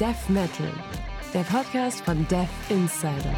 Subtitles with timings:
[0.00, 0.72] Dev Metal,
[1.34, 3.34] der Podcast von Dev Insider.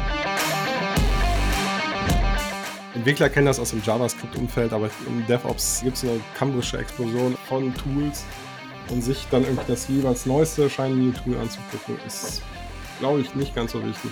[2.95, 7.73] Entwickler kennen das aus dem JavaScript-Umfeld, aber im DevOps gibt es eine kambrische Explosion von
[7.73, 8.25] Tools
[8.89, 12.41] und sich dann irgendwie das jeweils neueste Shiny Tool anzugucken, ist,
[12.99, 14.11] glaube ich, nicht ganz so wichtig.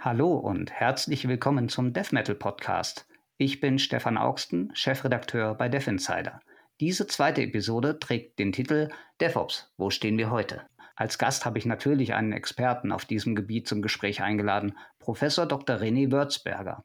[0.00, 3.06] Hallo und herzlich willkommen zum Dev Metal Podcast.
[3.36, 6.40] Ich bin Stefan Augsten, Chefredakteur bei Dev Insider.
[6.80, 8.88] Diese zweite Episode trägt den Titel
[9.20, 10.62] DevOps, wo stehen wir heute?
[10.96, 15.76] Als Gast habe ich natürlich einen Experten auf diesem Gebiet zum Gespräch eingeladen, Professor Dr.
[15.76, 16.84] René Würzberger.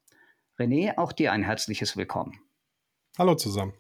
[0.59, 2.39] René, auch dir ein herzliches Willkommen.
[3.17, 3.73] Hallo zusammen.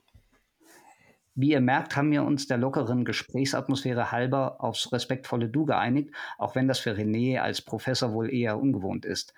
[1.35, 6.55] Wie ihr merkt, haben wir uns der lockeren Gesprächsatmosphäre halber aufs respektvolle Du geeinigt, auch
[6.55, 9.35] wenn das für René als Professor wohl eher ungewohnt ist.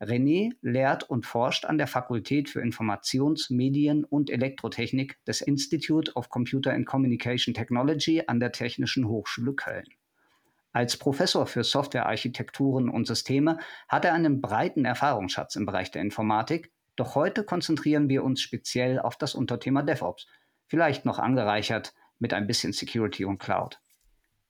[0.00, 6.28] René lehrt und forscht an der Fakultät für Informations-, Medien- und Elektrotechnik des Institute of
[6.28, 9.86] Computer and Communication Technology an der Technischen Hochschule Köln.
[10.72, 16.72] Als Professor für Softwarearchitekturen und Systeme hat er einen breiten Erfahrungsschatz im Bereich der Informatik,
[16.96, 20.26] doch heute konzentrieren wir uns speziell auf das Unterthema DevOps,
[20.66, 23.80] vielleicht noch angereichert mit ein bisschen Security und Cloud.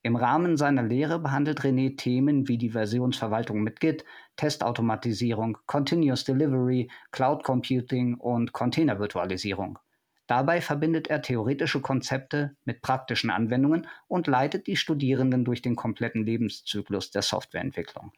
[0.06, 4.04] Im Rahmen seiner Lehre behandelt René Themen wie die Versionsverwaltung mit Git,
[4.36, 9.78] Testautomatisierung, Continuous Delivery, Cloud Computing und Containervirtualisierung.
[10.26, 16.26] Dabei verbindet er theoretische Konzepte mit praktischen Anwendungen und leitet die Studierenden durch den kompletten
[16.26, 18.12] Lebenszyklus der Softwareentwicklung.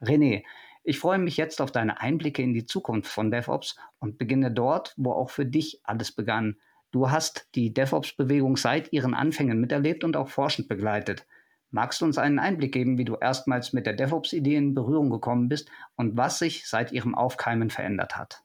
[0.00, 0.42] René,
[0.82, 4.92] ich freue mich jetzt auf deine Einblicke in die Zukunft von DevOps und beginne dort,
[4.96, 6.56] wo auch für dich alles begann,
[6.92, 11.26] Du hast die DevOps-Bewegung seit ihren Anfängen miterlebt und auch forschend begleitet.
[11.70, 15.48] Magst du uns einen Einblick geben, wie du erstmals mit der DevOps-Idee in Berührung gekommen
[15.48, 18.42] bist und was sich seit ihrem Aufkeimen verändert hat?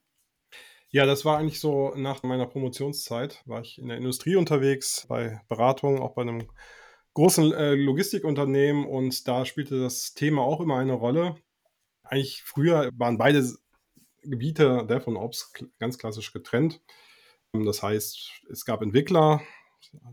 [0.90, 5.42] Ja, das war eigentlich so nach meiner Promotionszeit, war ich in der Industrie unterwegs, bei
[5.50, 6.48] Beratungen, auch bei einem
[7.16, 11.36] großen äh, Logistikunternehmen und da spielte das Thema auch immer eine Rolle.
[12.04, 13.46] Eigentlich früher waren beide
[14.24, 16.82] Gebiete Dev und Ops ganz klassisch getrennt.
[17.54, 19.42] Das heißt, es gab Entwickler,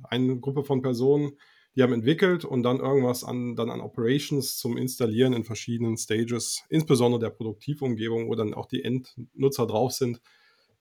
[0.05, 1.39] eine Gruppe von Personen,
[1.77, 6.62] die haben entwickelt und dann irgendwas an, dann an Operations zum Installieren in verschiedenen Stages,
[6.69, 10.21] insbesondere der Produktivumgebung, wo dann auch die Endnutzer drauf sind,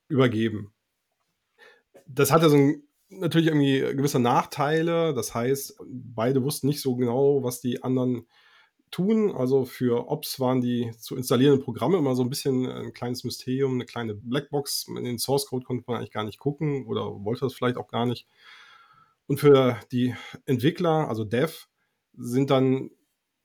[0.08, 0.72] übergeben.
[2.06, 5.14] Das hatte so ein, natürlich irgendwie gewisse Nachteile.
[5.16, 8.28] Das heißt, beide wussten nicht so genau, was die anderen
[8.94, 9.32] tun.
[9.32, 13.74] Also für Ops waren die zu installierenden Programme immer so ein bisschen ein kleines Mysterium,
[13.74, 14.88] eine kleine Blackbox.
[14.88, 17.90] In den Source Code konnte man eigentlich gar nicht gucken oder wollte das vielleicht auch
[17.90, 18.28] gar nicht.
[19.28, 20.16] Und für die
[20.46, 21.68] Entwickler, also Dev,
[22.14, 22.92] sind dann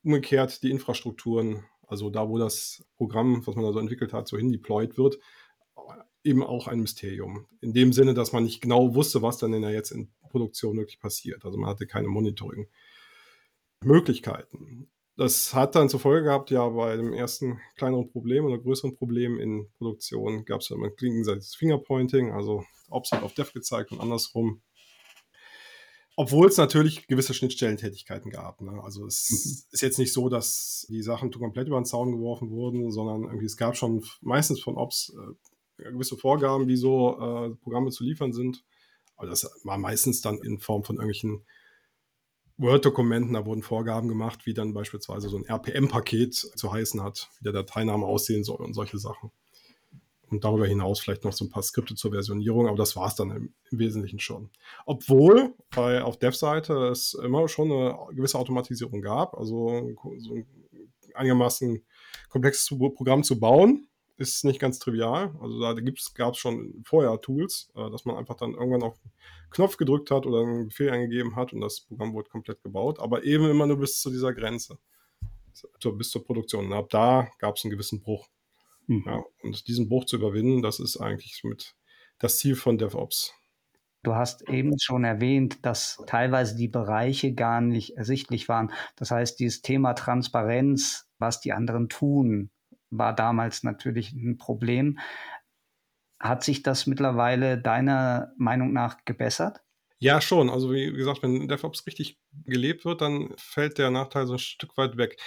[0.04, 4.36] umgekehrt die Infrastrukturen, also da, wo das Programm, was man da so entwickelt hat, so
[4.36, 5.18] hindeployed wird,
[6.24, 7.46] eben auch ein Mysterium.
[7.60, 10.76] In dem Sinne, dass man nicht genau wusste, was dann denn da jetzt in Produktion
[10.76, 11.44] wirklich passiert.
[11.44, 14.90] Also man hatte keine Monitoring-Möglichkeiten.
[15.18, 19.40] Das hat dann zur Folge gehabt, ja, bei dem ersten kleineren Problem oder größeren Problem
[19.40, 24.00] in Produktion gab es ja immer gegenseitiges Fingerpointing, also Ops hat auf Dev gezeigt und
[24.00, 24.62] andersrum.
[26.14, 28.60] Obwohl es natürlich gewisse Schnittstellentätigkeiten gab.
[28.60, 28.80] Ne?
[28.80, 29.72] Also es mhm.
[29.72, 33.46] ist jetzt nicht so, dass die Sachen komplett über den Zaun geworfen wurden, sondern irgendwie
[33.46, 35.12] es gab schon meistens von Ops
[35.78, 38.64] äh, gewisse Vorgaben, wie so äh, Programme zu liefern sind.
[39.16, 41.44] Aber das war meistens dann in Form von irgendwelchen
[42.58, 47.44] Word-Dokumenten, da wurden Vorgaben gemacht, wie dann beispielsweise so ein RPM-Paket zu heißen hat, wie
[47.44, 49.30] der Dateiname aussehen soll und solche Sachen.
[50.30, 53.14] Und darüber hinaus vielleicht noch so ein paar Skripte zur Versionierung, aber das war es
[53.14, 54.50] dann im, im, Wesentlichen schon.
[54.84, 60.46] Obwohl bei, auf Dev-Seite es immer schon eine gewisse Automatisierung gab, also so ein
[61.14, 61.82] einigermaßen
[62.28, 63.87] komplexes Programm zu bauen,
[64.18, 65.34] ist nicht ganz trivial.
[65.40, 65.74] Also da
[66.14, 69.12] gab es schon vorher Tools, äh, dass man einfach dann irgendwann auf den
[69.50, 73.24] Knopf gedrückt hat oder einen Befehl eingegeben hat und das Programm wurde komplett gebaut, aber
[73.24, 74.78] eben immer nur bis zu dieser Grenze,
[75.80, 76.66] so, bis zur Produktion.
[76.66, 78.28] Und ab da gab es einen gewissen Bruch.
[78.88, 79.04] Mhm.
[79.06, 81.74] Ja, und diesen Bruch zu überwinden, das ist eigentlich mit
[82.18, 83.32] das Ziel von DevOps.
[84.02, 88.72] Du hast eben schon erwähnt, dass teilweise die Bereiche gar nicht ersichtlich waren.
[88.96, 92.50] Das heißt, dieses Thema Transparenz, was die anderen tun,
[92.90, 94.98] war damals natürlich ein Problem.
[96.20, 99.60] Hat sich das mittlerweile deiner Meinung nach gebessert?
[100.00, 100.48] Ja, schon.
[100.48, 104.76] Also wie gesagt, wenn DevOps richtig gelebt wird, dann fällt der Nachteil so ein Stück
[104.76, 105.20] weit weg.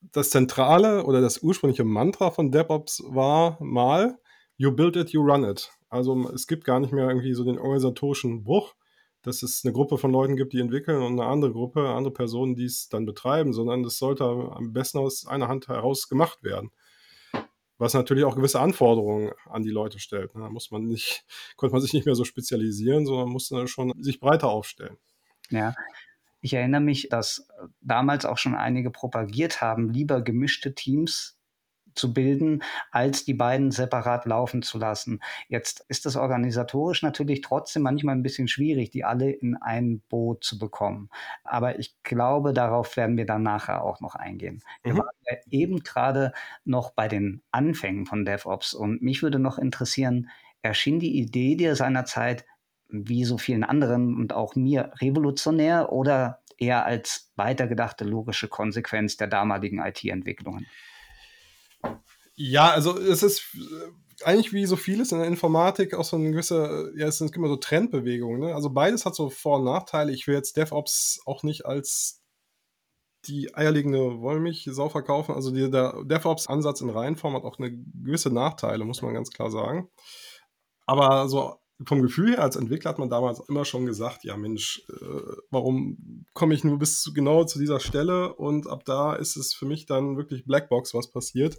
[0.00, 4.18] Das zentrale oder das ursprüngliche Mantra von DevOps war mal,
[4.56, 5.70] you build it, you run it.
[5.90, 8.74] Also es gibt gar nicht mehr irgendwie so den organisatorischen Bruch,
[9.22, 12.54] dass es eine Gruppe von Leuten gibt, die entwickeln und eine andere Gruppe, andere Personen,
[12.54, 16.70] die es dann betreiben, sondern das sollte am besten aus einer Hand heraus gemacht werden.
[17.78, 20.34] Was natürlich auch gewisse Anforderungen an die Leute stellt.
[20.34, 20.42] Ne?
[20.42, 21.24] Da muss man nicht,
[21.56, 24.96] konnte man sich nicht mehr so spezialisieren, sondern musste schon sich breiter aufstellen.
[25.50, 25.74] Ja.
[26.40, 27.48] Ich erinnere mich, dass
[27.80, 31.37] damals auch schon einige propagiert haben, lieber gemischte Teams
[31.98, 35.20] zu bilden, als die beiden separat laufen zu lassen.
[35.48, 40.44] Jetzt ist es organisatorisch natürlich trotzdem manchmal ein bisschen schwierig, die alle in ein Boot
[40.44, 41.10] zu bekommen.
[41.44, 44.62] Aber ich glaube, darauf werden wir dann nachher auch noch eingehen.
[44.82, 44.98] Wir mhm.
[44.98, 46.32] waren ja eben gerade
[46.64, 50.30] noch bei den Anfängen von DevOps und mich würde noch interessieren,
[50.62, 52.44] erschien die Idee dir seinerzeit
[52.88, 59.28] wie so vielen anderen und auch mir revolutionär oder eher als weitergedachte logische Konsequenz der
[59.28, 60.66] damaligen IT-Entwicklungen?
[62.34, 66.30] Ja, also es ist äh, eigentlich wie so vieles in der Informatik auch so eine
[66.30, 68.40] gewisse, ja, es sind immer so Trendbewegungen.
[68.40, 68.54] Ne?
[68.54, 70.12] Also beides hat so Vor- und Nachteile.
[70.12, 72.22] Ich will jetzt DevOps auch nicht als
[73.26, 75.34] die eierlegende Wollmilchsau verkaufen.
[75.34, 79.50] Also die, der DevOps-Ansatz in Reihenform hat auch eine gewisse Nachteile, muss man ganz klar
[79.50, 79.90] sagen.
[80.86, 84.82] Aber so vom Gefühl her als Entwickler hat man damals immer schon gesagt, ja Mensch,
[84.88, 89.36] äh, warum komme ich nur bis zu, genau zu dieser Stelle und ab da ist
[89.36, 91.58] es für mich dann wirklich Blackbox, was passiert.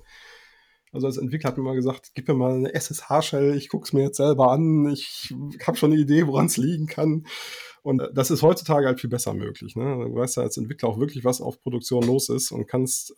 [0.91, 3.93] Also als Entwickler hat man mal gesagt, gib mir mal eine SSH-Shell, ich gucke es
[3.93, 5.33] mir jetzt selber an, ich
[5.65, 7.25] habe schon eine Idee, woran es liegen kann.
[7.83, 9.75] Und das ist heutzutage halt viel besser möglich.
[9.75, 9.83] Ne?
[9.83, 13.15] Du weißt ja als Entwickler auch wirklich, was auf Produktion los ist und kannst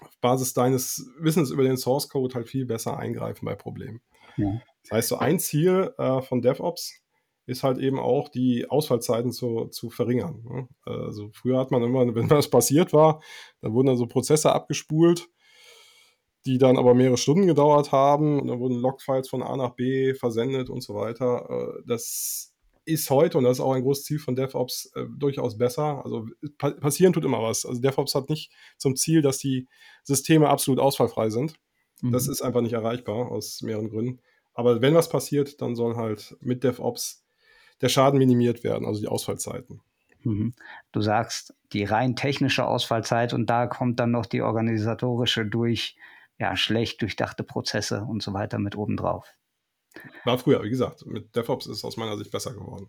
[0.00, 4.00] auf Basis deines Wissens über den Source Code halt viel besser eingreifen bei Problemen.
[4.36, 4.60] Ja.
[4.84, 7.00] Das heißt, so ein Ziel äh, von DevOps
[7.46, 10.42] ist halt eben auch, die Ausfallzeiten zu, zu verringern.
[10.44, 10.68] Ne?
[10.84, 13.20] Also früher hat man immer, wenn was passiert war,
[13.60, 15.28] dann wurden dann so Prozesse abgespult
[16.46, 18.40] die dann aber mehrere Stunden gedauert haben.
[18.40, 21.48] Und dann wurden Logfiles von A nach B versendet und so weiter.
[21.48, 22.52] Äh, das
[22.84, 26.04] ist heute, und das ist auch ein großes Ziel von DevOps, äh, durchaus besser.
[26.04, 26.26] Also
[26.58, 27.64] pa passieren tut immer was.
[27.64, 29.68] Also DevOps hat nicht zum Ziel, dass die
[30.02, 31.54] Systeme absolut ausfallfrei sind.
[32.02, 32.12] Mhm.
[32.12, 34.20] Das ist einfach nicht erreichbar aus mehreren Gründen.
[34.54, 37.24] Aber wenn was passiert, dann soll halt mit DevOps
[37.80, 39.82] der Schaden minimiert werden, also die Ausfallzeiten.
[40.22, 40.54] Mhm.
[40.92, 45.96] Du sagst die rein technische Ausfallzeit und da kommt dann noch die organisatorische durch
[46.38, 49.28] ja, schlecht durchdachte Prozesse und so weiter mit obendrauf.
[50.24, 52.88] War früher, wie gesagt, mit DevOps ist es aus meiner Sicht besser geworden.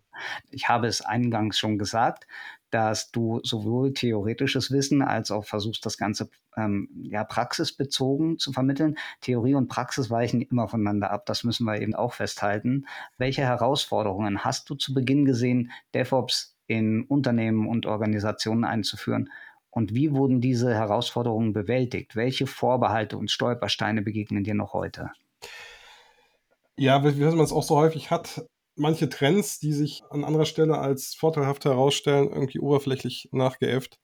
[0.49, 2.27] Ich habe es eingangs schon gesagt,
[2.71, 8.97] dass du sowohl theoretisches Wissen als auch versuchst, das Ganze ähm, ja, praxisbezogen zu vermitteln.
[9.21, 12.85] Theorie und Praxis weichen immer voneinander ab, das müssen wir eben auch festhalten.
[13.17, 19.29] Welche Herausforderungen hast du zu Beginn gesehen, DevOps in Unternehmen und Organisationen einzuführen?
[19.69, 22.15] Und wie wurden diese Herausforderungen bewältigt?
[22.15, 25.11] Welche Vorbehalte und Stolpersteine begegnen dir noch heute?
[26.77, 28.45] Ja, wie man es auch so häufig hat,
[28.75, 33.99] manche Trends, die sich an anderer Stelle als vorteilhaft herausstellen, irgendwie oberflächlich nachgeäfft.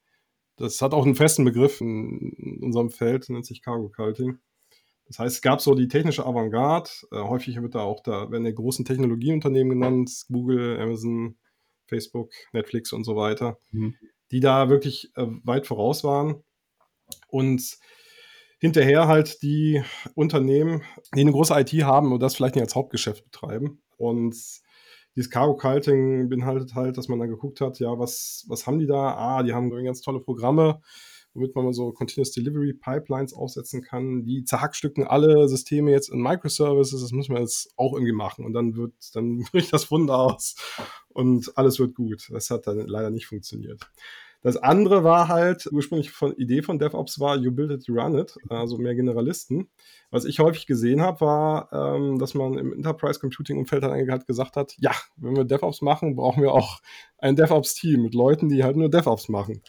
[0.57, 4.37] Das hat auch einen festen Begriff in unserem Feld, nennt sich Cargo Culting.
[5.05, 6.89] Das heißt, es gab so die technische Avantgarde.
[7.11, 11.37] Äh, häufig wird da auch da, werden die großen Technologieunternehmen genannt, Google, Amazon,
[11.87, 13.57] Facebook, Netflix und so weiter.
[13.71, 13.95] Mhm
[14.31, 16.43] die da wirklich äh, weit voraus waren.
[17.27, 17.77] Und
[18.61, 19.83] hinterher halt die
[20.15, 23.81] Unternehmen, die eine große IT haben und das vielleicht nicht als Hauptgeschäft betreiben.
[23.97, 24.35] Und
[25.15, 28.87] dieses Cargo Culting beinhaltet halt, dass man dann geguckt hat, ja, was, was haben die
[28.87, 29.15] da?
[29.15, 30.79] Ah, die haben ganz tolle Programme
[31.33, 34.23] womit man so Continuous Delivery Pipelines aufsetzen kann.
[34.23, 37.01] Die zerhackstücken alle Systeme jetzt in Microservices.
[37.01, 38.45] Das müssen wir jetzt auch irgendwie machen.
[38.45, 40.55] Und dann wird, dann bricht das Wunder aus
[41.09, 42.29] und alles wird gut.
[42.31, 43.81] Das hat dann leider nicht funktioniert.
[44.43, 48.17] Das andere war halt, ursprünglich von Idee von DevOps war, you build it, you run
[48.17, 49.69] it, also mehr Generalisten.
[50.09, 54.55] Was ich häufig gesehen habe, war, ähm, dass man im Enterprise Computing Umfeld halt gesagt
[54.55, 56.81] hat, ja, wenn wir DevOps machen, brauchen wir auch
[57.19, 59.61] ein DevOps-Team mit Leuten, die halt nur DevOps machen.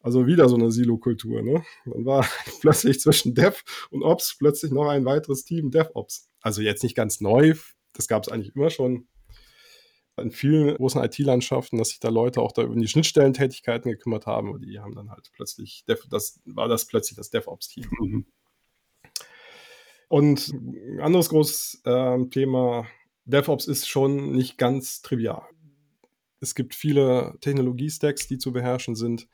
[0.00, 1.42] Also wieder so eine Silo-Kultur.
[1.42, 1.62] Ne?
[1.84, 2.26] Dann war
[2.60, 3.60] plötzlich zwischen Dev
[3.90, 6.28] und Ops plötzlich noch ein weiteres Team DevOps.
[6.40, 7.54] Also jetzt nicht ganz neu,
[7.94, 9.06] das gab es eigentlich immer schon
[10.20, 14.50] in vielen großen IT-Landschaften, dass sich da Leute auch da über die Schnittstellentätigkeiten gekümmert haben
[14.50, 17.86] und die haben dann halt plötzlich, das war das plötzlich das DevOps-Team.
[18.00, 18.26] Mhm.
[20.08, 22.86] Und ein anderes großes äh, Thema,
[23.26, 25.42] DevOps ist schon nicht ganz trivial.
[26.40, 29.28] Es gibt viele Technologie-Stacks, die zu beherrschen sind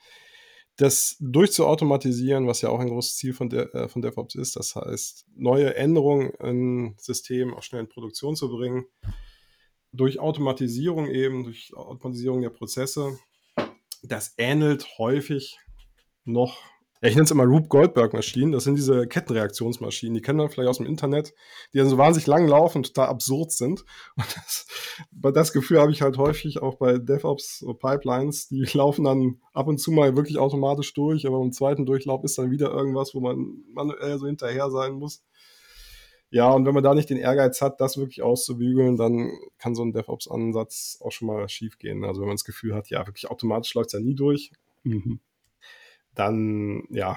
[0.76, 4.75] das durchzuautomatisieren, was ja auch ein großes Ziel von, der, äh, von DevOps ist, das
[4.75, 8.87] heißt, neue Änderungen in Systemen auch schnell in Produktion zu bringen,
[9.94, 13.18] durch Automatisierung eben, durch Automatisierung der Prozesse,
[14.02, 15.58] das ähnelt häufig
[16.24, 16.58] noch
[17.04, 18.52] ja, ich nenne es immer Rube Goldberg-Maschinen.
[18.52, 20.14] Das sind diese Kettenreaktionsmaschinen.
[20.14, 21.34] Die kennen man vielleicht aus dem Internet,
[21.74, 23.84] die dann so wahnsinnig lang laufen und total absurd sind.
[24.16, 24.66] Und das,
[25.34, 28.48] das Gefühl habe ich halt häufig auch bei DevOps Pipelines.
[28.48, 32.38] Die laufen dann ab und zu mal wirklich automatisch durch, aber im zweiten Durchlauf ist
[32.38, 35.22] dann wieder irgendwas, wo man manuell so hinterher sein muss.
[36.35, 39.85] Ja, und wenn man da nicht den Ehrgeiz hat, das wirklich auszubügeln, dann kann so
[39.85, 42.05] ein DevOps-Ansatz auch schon mal schief gehen.
[42.05, 44.50] Also wenn man das Gefühl hat, ja, wirklich automatisch läuft es ja nie durch,
[44.83, 45.21] mhm.
[46.17, 47.17] dann ja,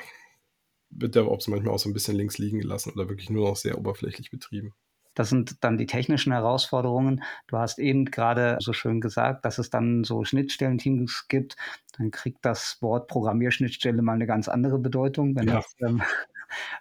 [0.92, 3.80] wird DevOps manchmal auch so ein bisschen links liegen gelassen oder wirklich nur noch sehr
[3.80, 4.76] oberflächlich betrieben.
[5.16, 7.24] Das sind dann die technischen Herausforderungen.
[7.48, 11.56] Du hast eben gerade so schön gesagt, dass es dann so Schnittstellenteams gibt.
[11.98, 15.56] Dann kriegt das Wort Programmierschnittstelle mal eine ganz andere Bedeutung, wenn ja.
[15.56, 16.04] das ähm,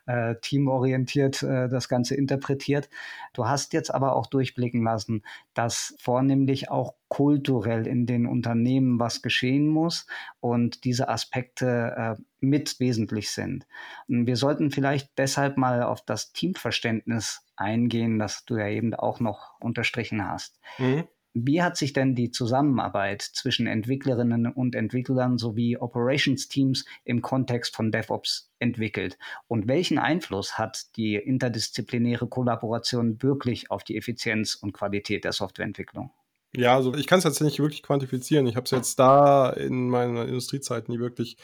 [0.06, 2.88] äh, teamorientiert äh, das Ganze interpretiert.
[3.32, 5.23] Du hast jetzt aber auch durchblicken lassen,
[5.54, 10.06] dass vornehmlich auch kulturell in den Unternehmen was geschehen muss
[10.40, 13.66] und diese Aspekte äh, mit wesentlich sind.
[14.08, 19.58] Wir sollten vielleicht deshalb mal auf das Teamverständnis eingehen, das du ja eben auch noch
[19.61, 20.58] unterstrichen hast.
[20.78, 21.04] Mhm.
[21.38, 27.93] Wie hat sich denn die Zusammenarbeit zwischen Entwicklerinnen und Entwicklern sowie Operations-Teams im Kontext von
[27.93, 29.19] DevOps entwickelt?
[29.47, 36.11] Und welchen Einfluss hat die interdisziplinäre Kollaboration wirklich auf die Effizienz und Qualität der Softwareentwicklung?
[36.55, 38.47] Ja, also ich kann es jetzt nicht wirklich quantifizieren.
[38.47, 41.37] Ich habe es jetzt da in meiner Industriezeit nie wirklich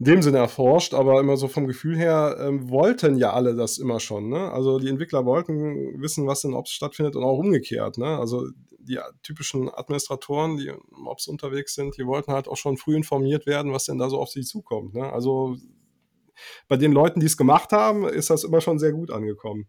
[0.00, 3.76] in dem Sinne erforscht, aber immer so vom Gefühl her ähm, wollten ja alle das
[3.76, 4.30] immer schon.
[4.30, 4.50] Ne?
[4.50, 7.98] Also die Entwickler wollten wissen, was in Ops stattfindet und auch umgekehrt.
[7.98, 8.06] Ne?
[8.18, 12.96] Also die typischen Administratoren, die im Ops unterwegs sind, die wollten halt auch schon früh
[12.96, 14.94] informiert werden, was denn da so auf sie zukommt.
[14.94, 15.12] Ne?
[15.12, 15.56] Also
[16.66, 19.68] bei den Leuten, die es gemacht haben, ist das immer schon sehr gut angekommen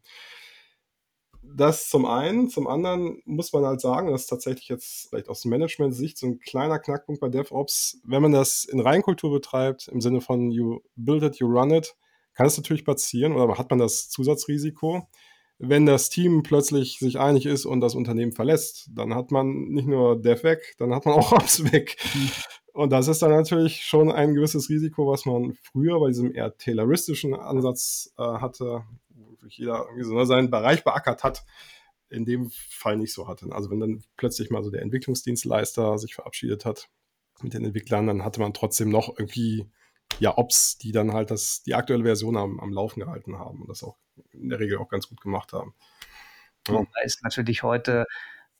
[1.56, 2.50] das zum einen.
[2.50, 6.40] Zum anderen muss man halt sagen, das ist tatsächlich jetzt vielleicht aus Management-Sicht so ein
[6.40, 8.00] kleiner Knackpunkt bei DevOps.
[8.04, 11.96] Wenn man das in Reinkultur betreibt, im Sinne von you build it, you run it,
[12.34, 15.08] kann es natürlich passieren oder hat man das Zusatzrisiko.
[15.60, 19.88] Wenn das Team plötzlich sich einig ist und das Unternehmen verlässt, dann hat man nicht
[19.88, 21.98] nur Dev weg, dann hat man auch Ops weg.
[22.74, 26.58] Und das ist dann natürlich schon ein gewisses Risiko, was man früher bei diesem eher
[26.58, 28.84] tayloristischen Ansatz äh, hatte,
[29.42, 31.44] wirklich jeder irgendwie so ne, seinen Bereich beackert hat,
[32.10, 33.48] in dem Fall nicht so hatte.
[33.52, 36.90] Also wenn dann plötzlich mal so der Entwicklungsdienstleister sich verabschiedet hat
[37.42, 39.70] mit den Entwicklern, dann hatte man trotzdem noch irgendwie
[40.20, 43.70] ja Ops, die dann halt das, die aktuelle Version am, am Laufen gehalten haben und
[43.70, 43.98] das auch
[44.32, 45.74] in der Regel auch ganz gut gemacht haben.
[46.68, 46.76] Ja.
[46.76, 48.06] Wobei es natürlich heute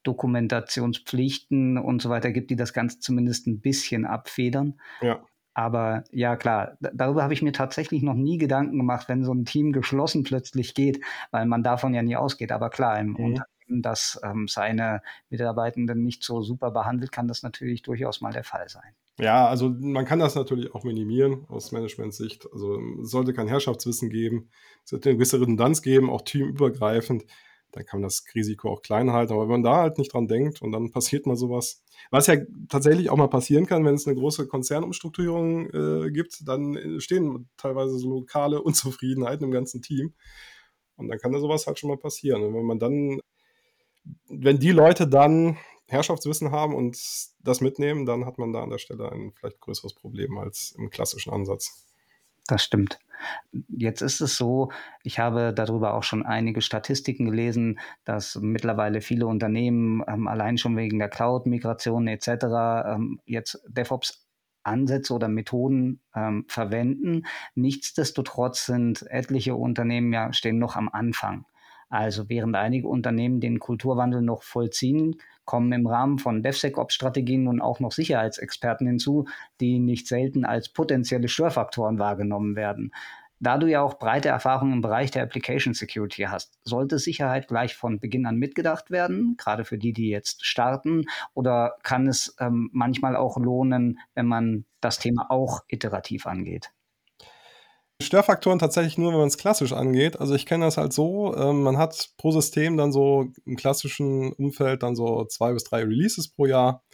[0.02, 4.80] Dokumentationspflichten und so weiter gibt, die das Ganze zumindest ein bisschen abfedern.
[5.00, 5.24] Ja.
[5.54, 9.44] Aber ja, klar, darüber habe ich mir tatsächlich noch nie Gedanken gemacht, wenn so ein
[9.44, 12.52] Team geschlossen plötzlich geht, weil man davon ja nie ausgeht.
[12.52, 13.16] Aber klar, im mhm.
[13.16, 18.44] Unternehmen, das ähm, seine Mitarbeitenden nicht so super behandelt, kann das natürlich durchaus mal der
[18.44, 18.94] Fall sein.
[19.18, 22.48] Ja, also man kann das natürlich auch minimieren aus Management-Sicht.
[22.50, 24.48] Also es sollte kein Herrschaftswissen geben,
[24.84, 27.24] es sollte eine gewisse Redundanz geben, auch teamübergreifend
[27.72, 29.32] dann kann man das Risiko auch klein halten.
[29.32, 32.36] Aber wenn man da halt nicht dran denkt und dann passiert mal sowas, was ja
[32.68, 37.98] tatsächlich auch mal passieren kann, wenn es eine große Konzernumstrukturierung äh, gibt, dann entstehen teilweise
[37.98, 40.14] so lokale Unzufriedenheiten im ganzen Team.
[40.96, 42.42] Und dann kann da sowas halt schon mal passieren.
[42.42, 43.20] Und wenn man dann,
[44.28, 45.56] wenn die Leute dann
[45.88, 46.98] Herrschaftswissen haben und
[47.40, 50.90] das mitnehmen, dann hat man da an der Stelle ein vielleicht größeres Problem als im
[50.90, 51.81] klassischen Ansatz.
[52.46, 52.98] Das stimmt.
[53.68, 54.72] Jetzt ist es so,
[55.04, 60.76] ich habe darüber auch schon einige Statistiken gelesen, dass mittlerweile viele Unternehmen ähm, allein schon
[60.76, 62.28] wegen der Cloud-Migration etc.
[62.86, 64.26] Ähm, jetzt DevOps
[64.64, 67.26] Ansätze oder Methoden ähm, verwenden.
[67.54, 71.46] Nichtsdestotrotz sind etliche Unternehmen ja stehen noch am Anfang.
[71.88, 77.80] Also während einige Unternehmen den Kulturwandel noch vollziehen, kommen im Rahmen von DevSecOps-Strategien nun auch
[77.80, 79.26] noch Sicherheitsexperten hinzu,
[79.60, 82.92] die nicht selten als potenzielle Störfaktoren wahrgenommen werden.
[83.42, 87.74] Da du ja auch breite Erfahrungen im Bereich der Application Security hast, sollte Sicherheit gleich
[87.74, 91.06] von Beginn an mitgedacht werden, gerade für die, die jetzt starten?
[91.34, 96.70] Oder kann es ähm, manchmal auch lohnen, wenn man das Thema auch iterativ angeht?
[98.02, 100.20] Störfaktoren tatsächlich nur, wenn man es klassisch angeht.
[100.20, 104.32] Also ich kenne das halt so, ähm, man hat pro System dann so im klassischen
[104.32, 106.84] Umfeld dann so zwei bis drei Releases pro Jahr,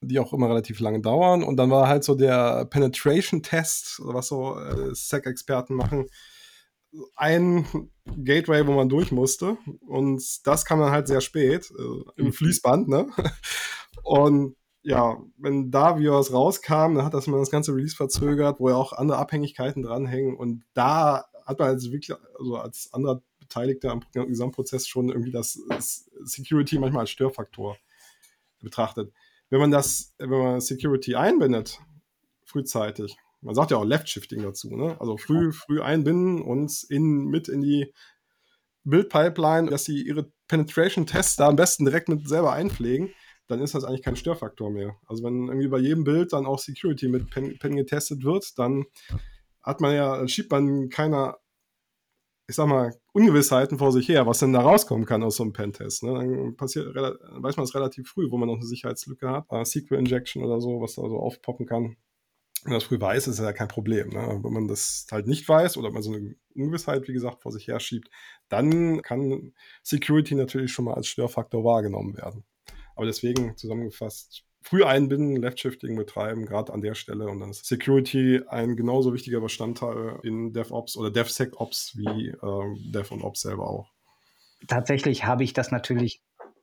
[0.00, 1.42] die auch immer relativ lange dauern.
[1.42, 6.06] Und dann war halt so der Penetration-Test, was so äh, SEC-Experten machen,
[7.16, 7.66] ein
[8.04, 9.56] Gateway, wo man durch musste.
[9.86, 12.32] Und das kam dann halt sehr spät, äh, im mhm.
[12.32, 13.06] Fließband, ne?
[14.02, 18.60] Und ja, wenn da wie was rauskam, dann hat das mal das ganze Release verzögert,
[18.60, 20.36] wo ja auch andere Abhängigkeiten dranhängen.
[20.36, 25.58] Und da hat man als Entwickler, also als anderer Beteiligter am Gesamtprozess schon irgendwie das
[26.24, 27.76] Security manchmal als Störfaktor
[28.60, 29.12] betrachtet.
[29.50, 31.80] Wenn man das, wenn man Security einbindet,
[32.44, 34.96] frühzeitig, man sagt ja auch Left-Shifting dazu, ne?
[35.00, 37.92] Also früh, früh einbinden und in, mit in die
[38.84, 43.10] Build-Pipeline, dass sie ihre Penetration-Tests da am besten direkt mit selber einpflegen
[43.50, 44.96] dann ist das eigentlich kein Störfaktor mehr.
[45.06, 48.84] Also wenn irgendwie bei jedem Bild dann auch Security mit Pen, Pen getestet wird, dann
[49.62, 51.38] hat man ja, schiebt man keiner
[52.50, 55.52] ich sag mal, Ungewissheiten vor sich her, was denn da rauskommen kann aus so einem
[55.52, 56.02] Pentest.
[56.02, 56.14] Ne?
[56.14, 59.46] Dann passiert, weiß man es relativ früh, wo man noch eine Sicherheitslücke hat.
[59.52, 61.96] Uh, SQL Injection oder so, was da so aufpoppen kann.
[62.64, 64.08] Wenn man das früh weiß, ist ja kein Problem.
[64.08, 64.40] Ne?
[64.42, 67.68] Wenn man das halt nicht weiß oder man so eine Ungewissheit, wie gesagt, vor sich
[67.68, 68.10] her schiebt,
[68.48, 69.52] dann kann
[69.84, 72.44] Security natürlich schon mal als Störfaktor wahrgenommen werden.
[73.00, 77.28] Aber deswegen zusammengefasst, früh einbinden, Left-Shifting betreiben, gerade an der Stelle.
[77.28, 83.10] Und dann ist Security ein genauso wichtiger Bestandteil in DevOps oder DevSecOps wie äh, Dev
[83.10, 83.90] und Ops selber auch.
[84.66, 86.22] Tatsächlich habe ich das natürlich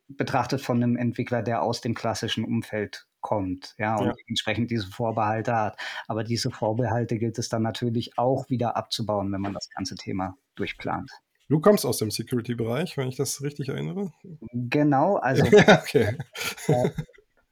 [0.09, 4.13] betrachtet von einem Entwickler, der aus dem klassischen Umfeld kommt, ja, und ja.
[4.27, 5.79] entsprechend diese Vorbehalte hat.
[6.07, 10.37] Aber diese Vorbehalte gilt es dann natürlich auch wieder abzubauen, wenn man das ganze Thema
[10.53, 11.09] durchplant.
[11.49, 14.11] Du kommst aus dem Security-Bereich, wenn ich das richtig erinnere.
[14.51, 16.17] Genau, also okay.
[16.67, 16.89] äh,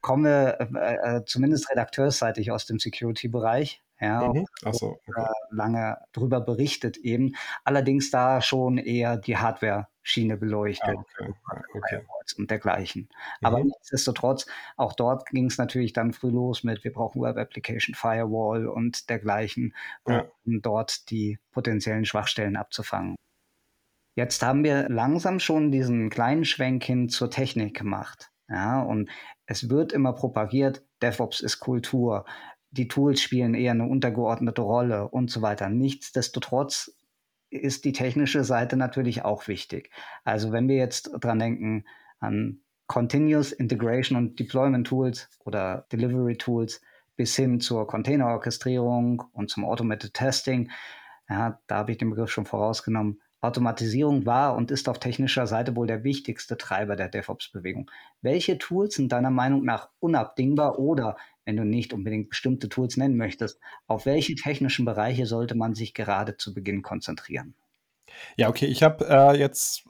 [0.02, 3.82] komme äh, äh, zumindest redakteurseitig aus dem Security-Bereich.
[3.98, 4.44] Ja, mhm.
[4.72, 5.26] so, okay.
[5.50, 7.34] lange drüber berichtet eben.
[7.64, 12.02] Allerdings da schon eher die Hardware-Schiene beleuchtet ah, okay.
[12.02, 12.06] okay.
[12.36, 13.08] und dergleichen.
[13.40, 13.46] Mhm.
[13.46, 17.94] Aber nichtsdestotrotz, auch dort ging es natürlich dann früh los mit, wir brauchen Web Application
[17.94, 19.74] Firewall und dergleichen,
[20.06, 20.26] ja.
[20.44, 23.16] um dort die potenziellen Schwachstellen abzufangen.
[24.16, 28.32] Jetzt haben wir langsam schon diesen kleinen Schwenk hin zur Technik gemacht.
[28.48, 29.10] Ja, und
[29.44, 32.24] es wird immer propagiert, DevOps ist Kultur,
[32.70, 35.68] die Tools spielen eher eine untergeordnete Rolle und so weiter.
[35.68, 36.96] Nichtsdestotrotz
[37.50, 39.90] ist die technische Seite natürlich auch wichtig.
[40.24, 41.84] Also wenn wir jetzt dran denken
[42.18, 46.80] an Continuous Integration und Deployment Tools oder Delivery Tools
[47.16, 50.70] bis hin zur Containerorchestrierung und zum Automated Testing,
[51.28, 55.76] ja, da habe ich den Begriff schon vorausgenommen, Automatisierung war und ist auf technischer Seite
[55.76, 57.90] wohl der wichtigste Treiber der DevOps-Bewegung.
[58.22, 63.16] Welche Tools sind deiner Meinung nach unabdingbar oder, wenn du nicht unbedingt bestimmte Tools nennen
[63.16, 67.54] möchtest, auf welche technischen Bereiche sollte man sich gerade zu Beginn konzentrieren?
[68.36, 69.84] Ja, okay, ich habe äh, jetzt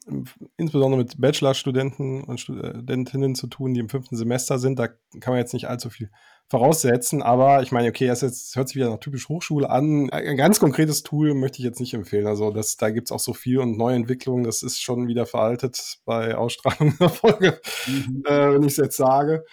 [0.56, 4.78] insbesondere mit Bachelorstudenten und Studentinnen zu tun, die im fünften Semester sind.
[4.78, 6.10] Da kann man jetzt nicht allzu viel
[6.48, 10.10] voraussetzen, aber ich meine, okay, das hört sich wieder nach typisch Hochschule an.
[10.10, 12.26] Ein ganz konkretes Tool möchte ich jetzt nicht empfehlen.
[12.26, 15.98] Also das, da gibt es auch so viel und Neuentwicklungen, das ist schon wieder veraltet
[16.04, 18.22] bei Ausstrahlung der Folge, mhm.
[18.26, 19.44] äh, wenn ich es jetzt sage.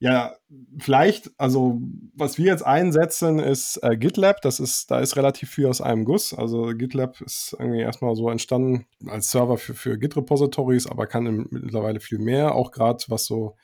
[0.00, 0.34] Ja,
[0.78, 1.80] vielleicht, also
[2.14, 4.42] was wir jetzt einsetzen, ist äh, GitLab.
[4.42, 6.34] Das ist, da ist relativ viel aus einem Guss.
[6.34, 12.00] Also GitLab ist irgendwie erstmal so entstanden als Server für, für Git-Repositories, aber kann mittlerweile
[12.00, 13.56] viel mehr, auch gerade was so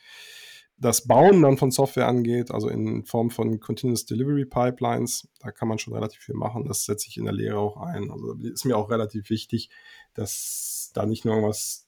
[0.81, 5.69] das Bauen dann von Software angeht, also in Form von Continuous Delivery Pipelines, da kann
[5.69, 6.65] man schon relativ viel machen.
[6.67, 8.11] Das setze ich in der Lehre auch ein.
[8.11, 9.69] Also ist mir auch relativ wichtig,
[10.15, 11.87] dass da nicht nur irgendwas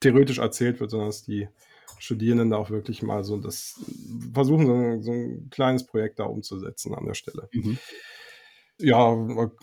[0.00, 1.48] theoretisch erzählt wird, sondern dass die
[1.98, 3.80] Studierenden da auch wirklich mal so das
[4.32, 7.48] versuchen, so, so ein kleines Projekt da umzusetzen an der Stelle.
[7.52, 7.78] Mhm.
[8.80, 9.12] Ja,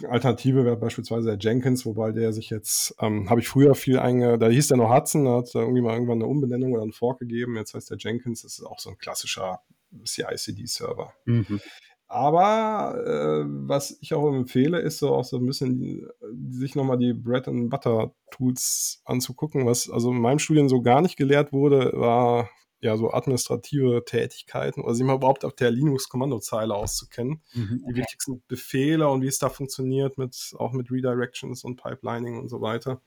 [0.10, 4.38] Alternative wäre beispielsweise der Jenkins, wobei der sich jetzt, ähm, habe ich früher viel einge,
[4.38, 6.92] da hieß der noch Hudson, da hat da irgendwie mal irgendwann eine Umbenennung oder einen
[6.92, 7.56] Fork gegeben.
[7.56, 9.62] Jetzt heißt der Jenkins, das ist auch so ein klassischer
[10.04, 11.14] CI-CD-Server.
[11.26, 11.62] Mhm.
[12.08, 16.08] Aber äh, was ich auch empfehle, ist so auch so ein bisschen
[16.50, 19.66] sich nochmal die Bread and Butter Tools anzugucken.
[19.66, 22.50] Was also in meinem Studien so gar nicht gelehrt wurde, war
[22.86, 27.42] ja so administrative Tätigkeiten oder sich mal überhaupt auf der Linux-Kommandozeile auszukennen.
[27.54, 27.94] Mhm, okay.
[27.94, 32.50] Die wichtigsten Befehle und wie es da funktioniert, mit, auch mit Redirections und Pipelining und
[32.50, 33.02] so weiter.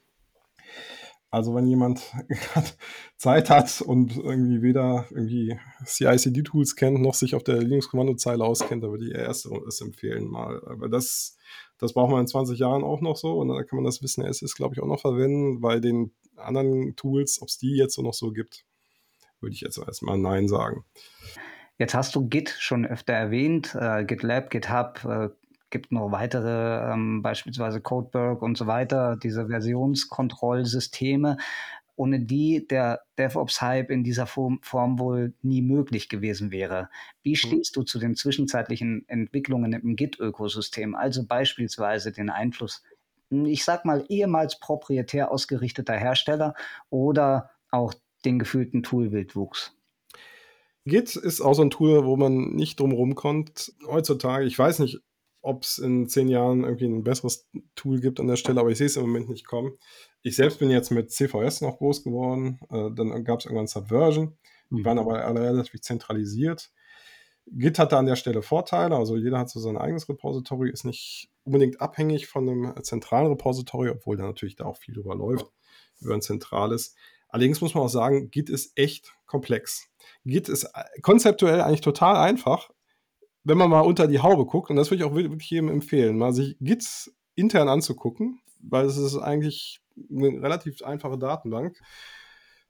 [1.31, 2.01] Also wenn jemand
[3.19, 8.89] Zeit hat und irgendwie weder irgendwie CI-CD-Tools kennt, noch sich auf der Linux-Kommandozeile auskennt, da
[8.89, 10.63] würde ich erst es empfehlen mal.
[10.65, 11.37] Aber das,
[11.77, 14.25] das braucht man in 20 Jahren auch noch so und dann kann man das Wissen
[14.25, 15.61] SS, glaube ich, auch noch verwenden.
[15.61, 18.65] Bei den anderen Tools, ob es die jetzt so noch so gibt,
[19.41, 20.85] würde ich jetzt erstmal Nein sagen.
[21.79, 25.29] Jetzt hast du Git schon öfter erwähnt, äh, GitLab, GitHub, äh,
[25.71, 31.37] gibt noch weitere, ähm, beispielsweise Codeberg und so weiter, diese Versionskontrollsysteme,
[31.95, 36.89] ohne die der DevOps-Hype in dieser Form, Form, wohl nie möglich gewesen wäre.
[37.23, 37.37] Wie mhm.
[37.37, 42.83] stehst du zu den zwischenzeitlichen Entwicklungen im Git-Ökosystem, also beispielsweise den Einfluss,
[43.31, 46.55] ich sag mal, ehemals proprietär ausgerichteter Hersteller
[46.89, 47.93] oder auch
[48.25, 49.75] den gefühlten Tool-Wildwuchs?
[50.85, 53.75] Git ist auch so ein Tool, wo man nicht drum rumkommt.
[53.87, 55.01] Heutzutage, ich weiß nicht,
[55.41, 58.79] ob es in zehn Jahren irgendwie ein besseres Tool gibt an der Stelle, aber ich
[58.79, 59.79] sehe es im Moment nicht kommen.
[60.23, 62.59] Ich selbst bin jetzt mit CVS noch groß geworden.
[62.71, 64.37] Äh, dann gab es irgendwann Subversion.
[64.71, 64.85] Die mhm.
[64.85, 66.71] waren aber alle relativ zentralisiert.
[67.51, 71.31] Git hatte an der Stelle Vorteile, also jeder hat so sein eigenes Repository, ist nicht
[71.45, 75.47] unbedingt abhängig von einem zentralen Repository, obwohl da natürlich da auch viel drüber läuft,
[76.01, 76.95] über ein zentrales.
[77.29, 79.89] Allerdings muss man auch sagen, Git ist echt komplex.
[80.25, 82.71] Git ist äh, konzeptuell eigentlich total einfach,
[83.45, 84.71] wenn man mal unter die Haube guckt.
[84.71, 88.41] Und das würde ich auch wirklich jedem empfehlen, mal sich Git intern anzugucken.
[88.61, 91.79] weil es ist eigentlich eine relativ einfache Datenbank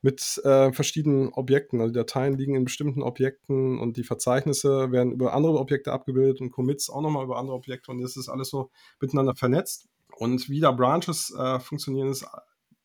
[0.01, 1.81] mit äh, verschiedenen Objekten.
[1.81, 6.41] Also die Dateien liegen in bestimmten Objekten und die Verzeichnisse werden über andere Objekte abgebildet
[6.41, 9.89] und Commits auch nochmal über andere Objekte und das ist alles so miteinander vernetzt.
[10.17, 12.27] Und wie da Branches äh, funktionieren, ist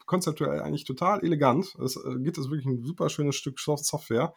[0.06, 1.76] konzeptuell eigentlich total elegant.
[1.84, 4.34] Es äh, gibt es wirklich ein super schönes Stück Software.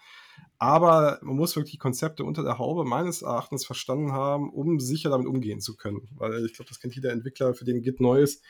[0.58, 5.26] Aber man muss wirklich Konzepte unter der Haube meines Erachtens verstanden haben, um sicher damit
[5.26, 6.08] umgehen zu können.
[6.16, 8.42] Weil ich glaube, das kennt jeder Entwickler, für den Git neu ist.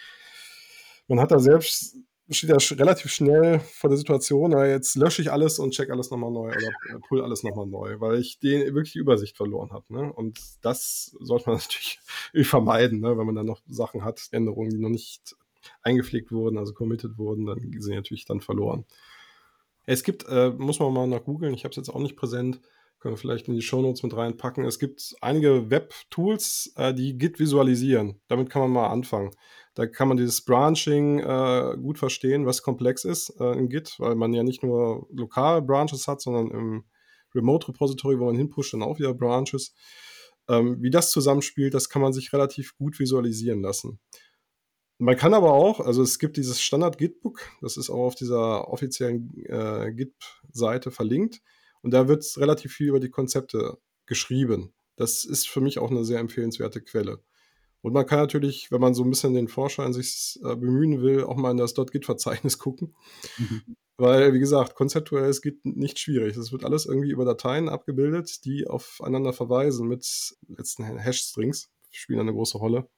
[1.08, 1.96] Man hat da selbst
[2.30, 6.10] steht ja relativ schnell vor der Situation, na, jetzt lösche ich alles und check alles
[6.10, 9.70] nochmal neu oder äh, pull alles nochmal neu, weil ich den wirklich die Übersicht verloren
[9.70, 9.84] habe.
[9.92, 10.12] Ne?
[10.12, 12.00] Und das sollte man natürlich
[12.42, 13.16] vermeiden, ne?
[13.16, 15.36] wenn man dann noch Sachen hat, Änderungen, die noch nicht
[15.82, 18.84] eingepflegt wurden, also committed wurden, dann sind die natürlich dann verloren.
[19.86, 22.60] Es gibt, äh, muss man mal nach googeln, ich habe es jetzt auch nicht präsent,
[22.98, 24.64] können wir vielleicht in die Shownotes mit reinpacken.
[24.64, 28.20] Es gibt einige Web-Tools, äh, die Git visualisieren.
[28.26, 29.30] Damit kann man mal anfangen.
[29.74, 34.14] Da kann man dieses Branching äh, gut verstehen, was komplex ist äh, in Git, weil
[34.14, 36.84] man ja nicht nur lokale Branches hat, sondern im
[37.34, 39.74] Remote-Repository, wo man hinpusht, dann auch wieder Branches.
[40.48, 44.00] Ähm, wie das zusammenspielt, das kann man sich relativ gut visualisieren lassen.
[44.98, 49.34] Man kann aber auch, also es gibt dieses Standard-Gitbook, das ist auch auf dieser offiziellen
[49.44, 51.42] äh, Git-Seite verlinkt.
[51.82, 54.72] Und da wird relativ viel über die Konzepte geschrieben.
[54.96, 57.22] Das ist für mich auch eine sehr empfehlenswerte Quelle.
[57.82, 61.24] Und man kann natürlich, wenn man so ein bisschen den Vorschein sich äh, bemühen will,
[61.24, 62.96] auch mal in das .git-Verzeichnis gucken.
[63.36, 63.76] Mhm.
[63.98, 66.36] Weil, wie gesagt, konzeptuell ist Git nicht schwierig.
[66.36, 71.70] Es wird alles irgendwie über Dateien abgebildet, die aufeinander verweisen mit letzten Hash-Strings.
[71.90, 72.88] Spielen eine große Rolle.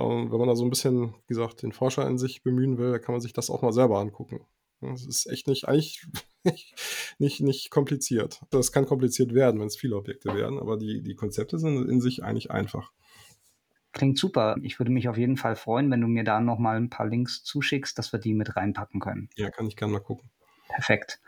[0.00, 2.98] Und wenn man da so ein bisschen, wie gesagt, den Forscher in sich bemühen will,
[2.98, 4.40] kann man sich das auch mal selber angucken.
[4.80, 6.06] Das ist echt nicht, eigentlich
[7.18, 8.40] nicht, nicht kompliziert.
[8.50, 12.00] Das kann kompliziert werden, wenn es viele Objekte werden, aber die, die Konzepte sind in
[12.00, 12.92] sich eigentlich einfach.
[13.92, 14.56] Klingt super.
[14.62, 17.42] Ich würde mich auf jeden Fall freuen, wenn du mir da nochmal ein paar Links
[17.42, 19.28] zuschickst, dass wir die mit reinpacken können.
[19.36, 20.30] Ja, kann ich gerne mal gucken.
[20.68, 21.20] Perfekt.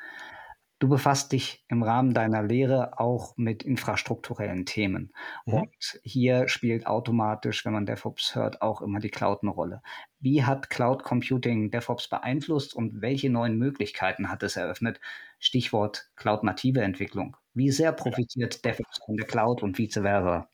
[0.83, 5.13] Du befasst dich im Rahmen deiner Lehre auch mit infrastrukturellen Themen.
[5.47, 5.55] Mhm.
[5.55, 9.81] Und hier spielt automatisch, wenn man DevOps hört, auch immer die Cloud eine Rolle.
[10.19, 15.01] Wie hat Cloud Computing DevOps beeinflusst und welche neuen Möglichkeiten hat es eröffnet?
[15.39, 17.37] Stichwort Cloud-native Entwicklung.
[17.55, 20.49] Wie sehr profitiert DevOps von der Cloud und vice versa?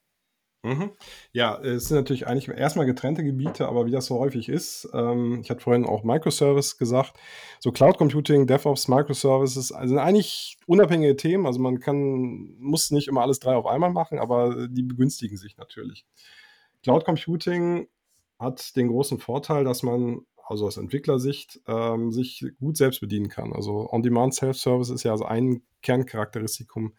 [0.65, 0.91] Mhm.
[1.33, 5.41] Ja, es sind natürlich eigentlich erstmal getrennte Gebiete, aber wie das so häufig ist, ähm,
[5.41, 7.17] ich hatte vorhin auch Microservice gesagt,
[7.61, 11.47] so Cloud Computing, DevOps, Microservices also sind eigentlich unabhängige Themen.
[11.47, 15.57] Also man kann, muss nicht immer alles drei auf einmal machen, aber die begünstigen sich
[15.57, 16.05] natürlich.
[16.83, 17.89] Cloud Computing
[18.39, 23.53] hat den großen Vorteil, dass man also aus Entwicklersicht ähm, sich gut selbst bedienen kann.
[23.53, 26.95] Also On-Demand Self-Service ist ja also ein Kerncharakteristikum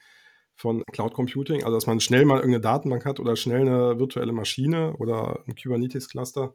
[0.59, 4.33] von Cloud Computing, also dass man schnell mal irgendeine Datenbank hat oder schnell eine virtuelle
[4.33, 6.53] Maschine oder ein Kubernetes-Cluster.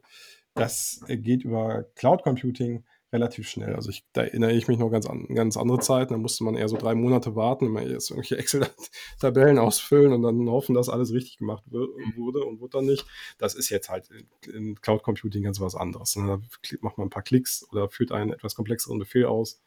[0.53, 3.73] Das geht über Cloud Computing relativ schnell.
[3.75, 6.13] Also ich, da erinnere ich mich noch ganz an ganz andere Zeiten.
[6.13, 10.47] Da musste man eher so drei Monate warten, immer jetzt irgendwelche Excel-Tabellen ausfüllen und dann
[10.49, 13.07] hoffen, dass alles richtig gemacht wurde und wurde dann nicht.
[13.39, 14.07] Das ist jetzt halt
[14.45, 16.15] in Cloud Computing ganz was anderes.
[16.15, 16.27] Ne?
[16.27, 19.63] Da macht man ein paar Klicks oder führt einen etwas komplexeren Befehl aus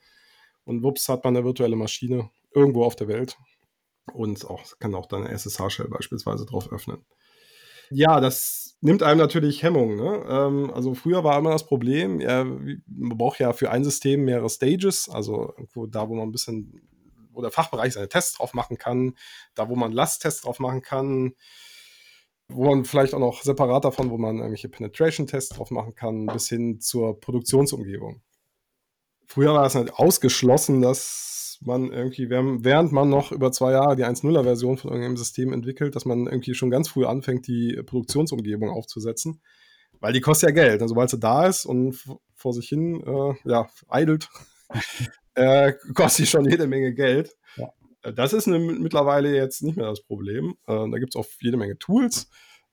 [0.65, 3.37] und wups hat man eine virtuelle Maschine irgendwo auf der Welt
[4.11, 7.05] und auch, kann auch dann SSH-Shell beispielsweise drauf öffnen.
[7.91, 9.97] Ja, das nimmt einem natürlich Hemmung.
[9.97, 10.25] Ne?
[10.29, 14.51] Ähm, also früher war immer das Problem, ja, man braucht ja für ein System mehrere
[14.51, 15.55] Stages, also
[15.89, 16.81] da, wo man ein bisschen,
[17.33, 19.15] wo der Fachbereich seine Tests drauf machen kann,
[19.55, 21.35] da, wo man Lasttests drauf machen kann,
[22.49, 26.49] wo man vielleicht auch noch separat davon, wo man irgendwelche Penetration-Tests drauf machen kann, bis
[26.49, 28.23] hin zur Produktionsumgebung.
[29.27, 34.05] Früher war es halt ausgeschlossen, dass man irgendwie, während man noch über zwei Jahre die
[34.05, 39.41] 1.0er-Version von irgendeinem System entwickelt, dass man irgendwie schon ganz früh anfängt, die Produktionsumgebung aufzusetzen.
[40.01, 40.83] Weil die kostet ja Geld.
[40.83, 41.99] Also, sobald sie da ist und
[42.35, 44.29] vor sich hin äh, ja, eidelt,
[45.35, 47.37] äh, kostet sie schon jede Menge Geld.
[47.57, 47.73] Ja.
[48.03, 50.55] Äh, das ist eine, mittlerweile jetzt nicht mehr das Problem.
[50.67, 52.29] Äh, da gibt es auch jede Menge Tools,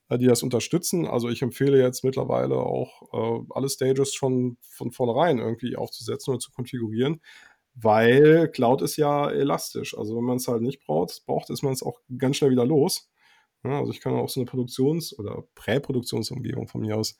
[0.08, 1.06] äh, die das unterstützen.
[1.06, 6.40] Also ich empfehle jetzt mittlerweile auch äh, alle Stages schon von vornherein irgendwie aufzusetzen und
[6.40, 7.20] zu konfigurieren,
[7.76, 9.96] weil Cloud ist ja elastisch.
[9.96, 12.64] Also wenn man es halt nicht braucht, braucht, ist man es auch ganz schnell wieder
[12.64, 13.10] los.
[13.64, 17.18] Ja, also ich kann auch so eine Produktions- oder Präproduktionsumgebung von mir aus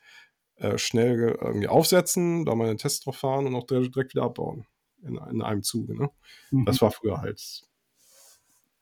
[0.57, 4.66] äh, schnell irgendwie aufsetzen, da meine Tests drauf fahren und auch direkt wieder abbauen.
[5.03, 5.95] In, in einem Zuge.
[5.95, 6.11] Ne?
[6.51, 6.64] Mhm.
[6.64, 7.40] Das war früher halt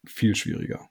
[0.07, 0.89] viel schwieriger.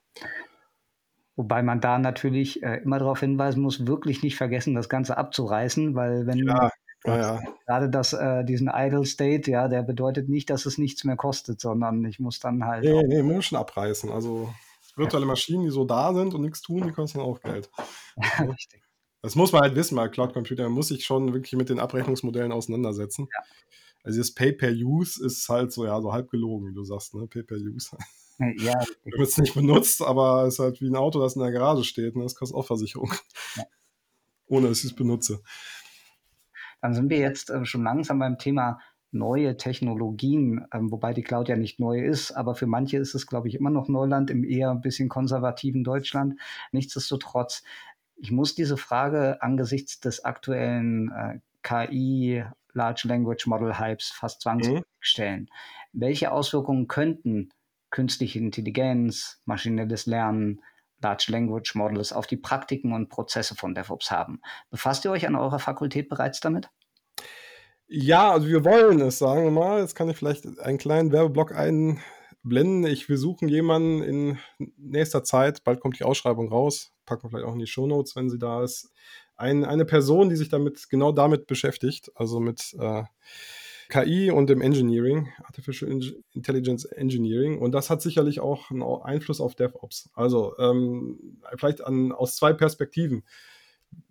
[1.36, 5.96] Wobei man da natürlich äh, immer darauf hinweisen muss, wirklich nicht vergessen, das Ganze abzureißen,
[5.96, 6.70] weil wenn ja,
[7.06, 7.42] ja, ja.
[7.66, 11.60] Gerade das, äh, diesen Idle State, ja, der bedeutet nicht, dass es nichts mehr kostet,
[11.60, 12.84] sondern ich muss dann halt.
[12.84, 14.12] Nee, nee, muss schon abreißen.
[14.12, 14.54] Also
[14.96, 17.70] virtuelle Maschinen, die so da sind und nichts tun, die kosten auch Geld.
[18.40, 18.82] Richtig.
[19.22, 20.64] Das muss man halt wissen bei Cloud Computer.
[20.64, 23.28] Man muss sich schon wirklich mit den Abrechnungsmodellen auseinandersetzen.
[23.34, 23.44] Ja.
[24.04, 27.26] Also das Pay-per-Use ist halt so, ja, so halb gelogen, wie du sagst, ne?
[27.28, 27.98] Pay-per-Use.
[28.58, 28.74] Ja.
[29.06, 31.86] Wird es nicht benutzt, aber es ist halt wie ein Auto, das in der Garage
[31.86, 32.16] steht.
[32.16, 32.24] Ne?
[32.24, 33.14] Das kostet auch Versicherung.
[33.56, 33.64] Ja.
[34.48, 35.42] Ohne dass ich es benutze.
[36.84, 41.48] Dann sind wir jetzt äh, schon langsam beim Thema neue Technologien, ähm, wobei die Cloud
[41.48, 44.44] ja nicht neu ist, aber für manche ist es, glaube ich, immer noch Neuland im
[44.44, 46.38] eher ein bisschen konservativen Deutschland.
[46.74, 47.64] Nichtsdestotrotz,
[48.18, 52.44] ich muss diese Frage angesichts des aktuellen äh, KI
[52.74, 54.86] Large Language Model Hypes fast zwangsläufig mhm.
[55.00, 55.50] stellen.
[55.94, 57.50] Welche Auswirkungen könnten
[57.92, 60.60] künstliche Intelligenz, maschinelles Lernen,
[61.04, 64.42] Large Language Models auf die Praktiken und Prozesse von DevOps haben?
[64.72, 66.70] Befasst ihr euch an eurer Fakultät bereits damit?
[67.88, 69.82] Ja, also wir wollen es, sagen wir mal.
[69.82, 72.86] Jetzt kann ich vielleicht einen kleinen Werbeblock einblenden.
[72.86, 74.40] Ich, wir suchen jemanden in
[74.78, 78.30] nächster Zeit, bald kommt die Ausschreibung raus, packen wir vielleicht auch in die Shownotes, wenn
[78.30, 78.92] sie da ist.
[79.36, 83.04] Ein, eine Person, die sich damit genau damit beschäftigt, also mit äh,
[83.94, 85.92] KI und dem Engineering, Artificial
[86.34, 87.60] Intelligence Engineering.
[87.60, 90.10] Und das hat sicherlich auch einen Einfluss auf DevOps.
[90.16, 93.24] Also ähm, vielleicht an, aus zwei Perspektiven.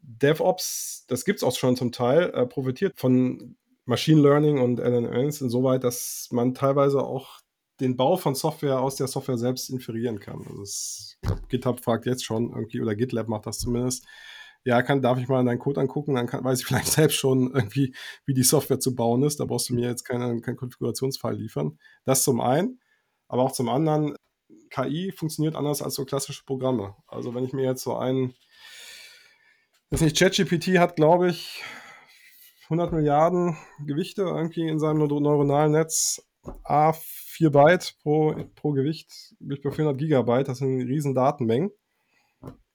[0.03, 5.41] DevOps, das gibt es auch schon zum Teil, äh, profitiert von Machine Learning und LLMs
[5.41, 7.41] insoweit, dass man teilweise auch
[7.81, 10.47] den Bau von Software aus der Software selbst inferieren kann.
[10.49, 11.19] Also es,
[11.49, 14.07] GitHub fragt jetzt schon irgendwie, oder GitLab macht das zumindest,
[14.65, 17.53] ja, kann, darf ich mal deinen Code angucken, dann kann, weiß ich vielleicht selbst schon
[17.53, 17.95] irgendwie,
[18.25, 19.41] wie die Software zu bauen ist.
[19.41, 21.79] Da brauchst du mir jetzt keinen kein Konfigurationsfile liefern.
[22.05, 22.81] Das zum einen,
[23.29, 24.15] aber auch zum anderen,
[24.71, 26.95] KI funktioniert anders als so klassische Programme.
[27.07, 28.35] Also wenn ich mir jetzt so einen,
[29.91, 31.63] das nicht, ChatGPT hat, glaube ich,
[32.65, 36.27] 100 Milliarden Gewichte irgendwie in seinem neuronalen Netz.
[36.65, 41.71] A, 4 Byte pro, pro Gewicht, bei 400 Gigabyte, das sind riesen Datenmengen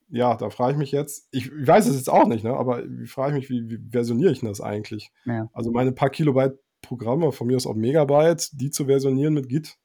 [0.10, 2.84] ja, da frage ich mich jetzt, ich, ich, weiß es jetzt auch nicht, ne, aber
[2.86, 5.12] ich frage mich, wie, wie versioniere ich denn das eigentlich?
[5.26, 5.50] Ja.
[5.54, 9.78] Also meine paar Kilobyte Programme, von mir aus auch Megabyte, die zu versionieren mit Git,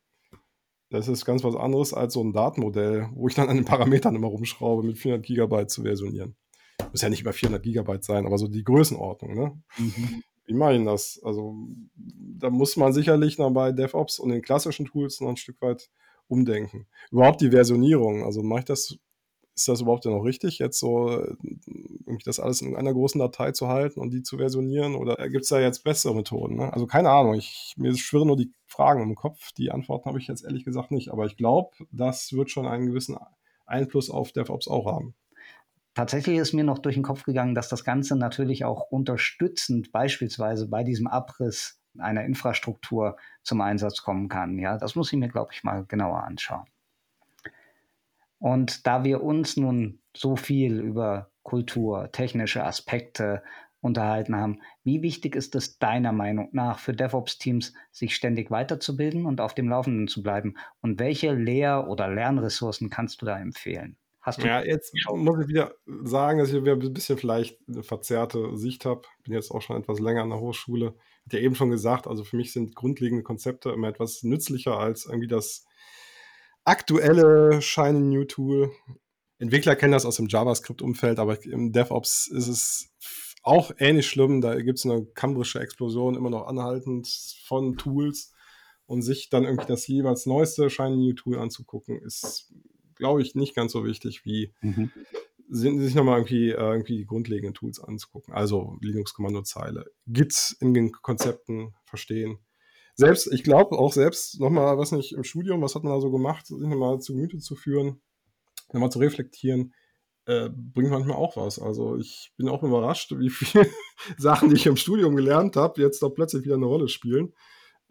[0.91, 4.15] das ist ganz was anderes als so ein Datenmodell, wo ich dann an den Parametern
[4.15, 6.37] immer rumschraube, mit 400 Gigabyte zu versionieren.
[6.91, 9.63] Muss ja nicht über 400 Gigabyte sein, aber so die Größenordnung, ne?
[9.79, 10.23] Mhm.
[10.45, 11.21] Wie mache ich das?
[11.25, 11.55] Also,
[11.95, 15.89] da muss man sicherlich noch bei DevOps und den klassischen Tools noch ein Stück weit
[16.27, 16.87] umdenken.
[17.11, 18.25] Überhaupt die Versionierung.
[18.25, 18.99] Also mache ich das
[19.55, 23.69] ist das überhaupt noch richtig, jetzt so irgendwie das alles in einer großen Datei zu
[23.69, 24.95] halten und die zu versionieren?
[24.95, 26.57] Oder gibt es da jetzt bessere Methoden?
[26.57, 26.73] Ne?
[26.73, 29.53] Also keine Ahnung, ich, mir schwirren nur die Fragen im Kopf.
[29.53, 31.11] Die Antworten habe ich jetzt ehrlich gesagt nicht.
[31.11, 33.19] Aber ich glaube, das wird schon einen gewissen
[33.67, 35.15] Einfluss auf DevOps auch haben.
[35.95, 40.67] Tatsächlich ist mir noch durch den Kopf gegangen, dass das Ganze natürlich auch unterstützend beispielsweise
[40.67, 44.59] bei diesem Abriss einer Infrastruktur zum Einsatz kommen kann.
[44.59, 46.65] Ja, das muss ich mir, glaube ich, mal genauer anschauen.
[48.43, 53.41] Und da wir uns nun so viel über Kultur, technische Aspekte
[53.81, 59.41] unterhalten haben, wie wichtig ist es deiner Meinung nach für DevOps-Teams, sich ständig weiterzubilden und
[59.41, 60.57] auf dem Laufenden zu bleiben?
[60.81, 63.97] Und welche Lehr- oder Lernressourcen kannst du da empfehlen?
[64.21, 68.57] Hast du ja, jetzt muss ich wieder sagen, dass ich ein bisschen vielleicht eine verzerrte
[68.57, 69.03] Sicht habe.
[69.23, 70.97] Bin jetzt auch schon etwas länger an der Hochschule.
[71.27, 75.07] Hat ja eben schon gesagt, also für mich sind grundlegende Konzepte immer etwas nützlicher als
[75.07, 75.65] irgendwie das
[76.65, 78.71] aktuelle Shiny New Tool.
[79.39, 82.93] Entwickler kennen das aus dem JavaScript-Umfeld, aber im DevOps ist es
[83.43, 84.41] auch ähnlich schlimm.
[84.41, 87.09] Da gibt es eine kambrische Explosion, immer noch anhaltend
[87.47, 88.33] von Tools.
[88.87, 92.53] Und sich dann irgendwie das jeweils neueste Shiny New Tool anzugucken, ist,
[92.97, 94.91] glaube ich, nicht ganz so wichtig wie mhm.
[95.49, 98.35] sich nochmal irgendwie, äh, irgendwie die grundlegenden Tools anzugucken.
[98.35, 102.39] Also Linux-Kommandozeile, Git in den Konzepten verstehen
[102.95, 106.11] selbst, ich glaube auch selbst nochmal, was nicht im Studium, was hat man da so
[106.11, 108.01] gemacht, sich nochmal zu Gemüte zu führen,
[108.73, 109.73] nochmal zu reflektieren,
[110.27, 111.59] äh, bringt manchmal auch was.
[111.59, 113.67] Also ich bin auch überrascht, wie viele
[114.19, 117.33] Sachen, die ich im Studium gelernt habe, jetzt doch plötzlich wieder eine Rolle spielen.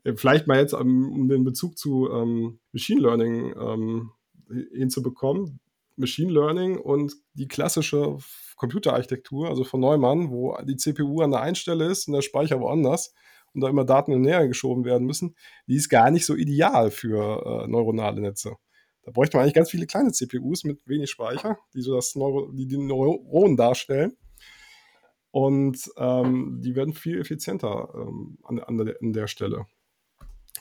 [0.04, 4.12] Äh, vielleicht mal jetzt, um, um den Bezug zu ähm, Machine Learning ähm,
[4.74, 5.60] hinzubekommen.
[5.98, 8.18] Machine Learning und die klassische
[8.56, 12.60] Computerarchitektur, also von Neumann, wo die CPU an der einen Stelle ist und der Speicher
[12.60, 13.14] woanders
[13.54, 15.36] und da immer Daten in näher geschoben werden müssen,
[15.68, 18.56] die ist gar nicht so ideal für äh, neuronale Netze.
[19.04, 22.52] Da bräuchte man eigentlich ganz viele kleine CPUs mit wenig Speicher, die so das Neuro
[22.52, 24.18] die, die Neuronen darstellen.
[25.32, 29.66] Und ähm, die werden viel effizienter ähm, an, an, der, an der Stelle.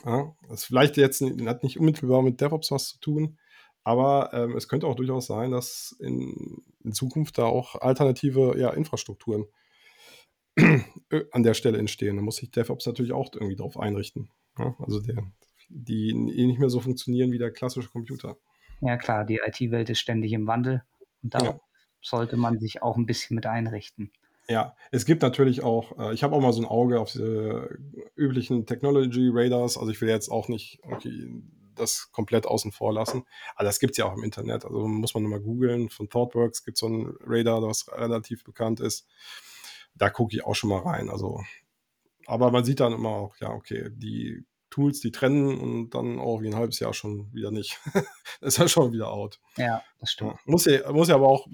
[0.05, 3.37] Ja, das vielleicht jetzt hat nicht unmittelbar mit DevOps was zu tun,
[3.83, 8.71] aber ähm, es könnte auch durchaus sein, dass in, in Zukunft da auch alternative ja,
[8.71, 9.45] Infrastrukturen
[11.31, 12.17] an der Stelle entstehen.
[12.17, 14.29] Da muss sich DevOps natürlich auch irgendwie darauf einrichten.
[14.57, 15.23] Ja, also der,
[15.69, 18.37] die nicht mehr so funktionieren wie der klassische Computer.
[18.81, 20.83] Ja klar, die IT-Welt ist ständig im Wandel
[21.23, 21.61] und darauf ja.
[22.01, 24.11] sollte man sich auch ein bisschen mit einrichten.
[24.49, 27.77] Ja, es gibt natürlich auch, äh, ich habe auch mal so ein Auge auf diese
[28.15, 29.77] üblichen Technology Radars.
[29.77, 31.29] Also ich will jetzt auch nicht okay,
[31.75, 33.23] das komplett außen vor lassen.
[33.55, 34.65] Aber das gibt es ja auch im Internet.
[34.65, 35.89] Also muss man nur mal googeln.
[35.89, 39.07] Von ThoughtWorks gibt es so ein Radar, das relativ bekannt ist.
[40.01, 41.11] Da gucke ich auch schon mal rein.
[41.11, 41.43] Also,
[42.25, 46.41] aber man sieht dann immer auch, ja, okay, die Tools, die trennen und dann auch
[46.41, 47.79] wie ein halbes Jahr schon wieder nicht.
[48.41, 49.39] ist ja schon wieder out.
[49.57, 50.31] Ja, das stimmt.
[50.31, 50.39] Ja.
[50.45, 51.45] Muss, ja, muss ja aber auch,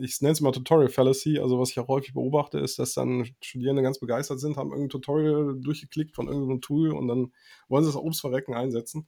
[0.00, 3.24] ich nenne es mal Tutorial Fallacy, also was ich auch häufig beobachte, ist, dass dann
[3.40, 7.32] Studierende ganz begeistert sind, haben irgendein Tutorial durchgeklickt von irgendeinem Tool und dann
[7.68, 9.06] wollen sie es ums Verrecken einsetzen.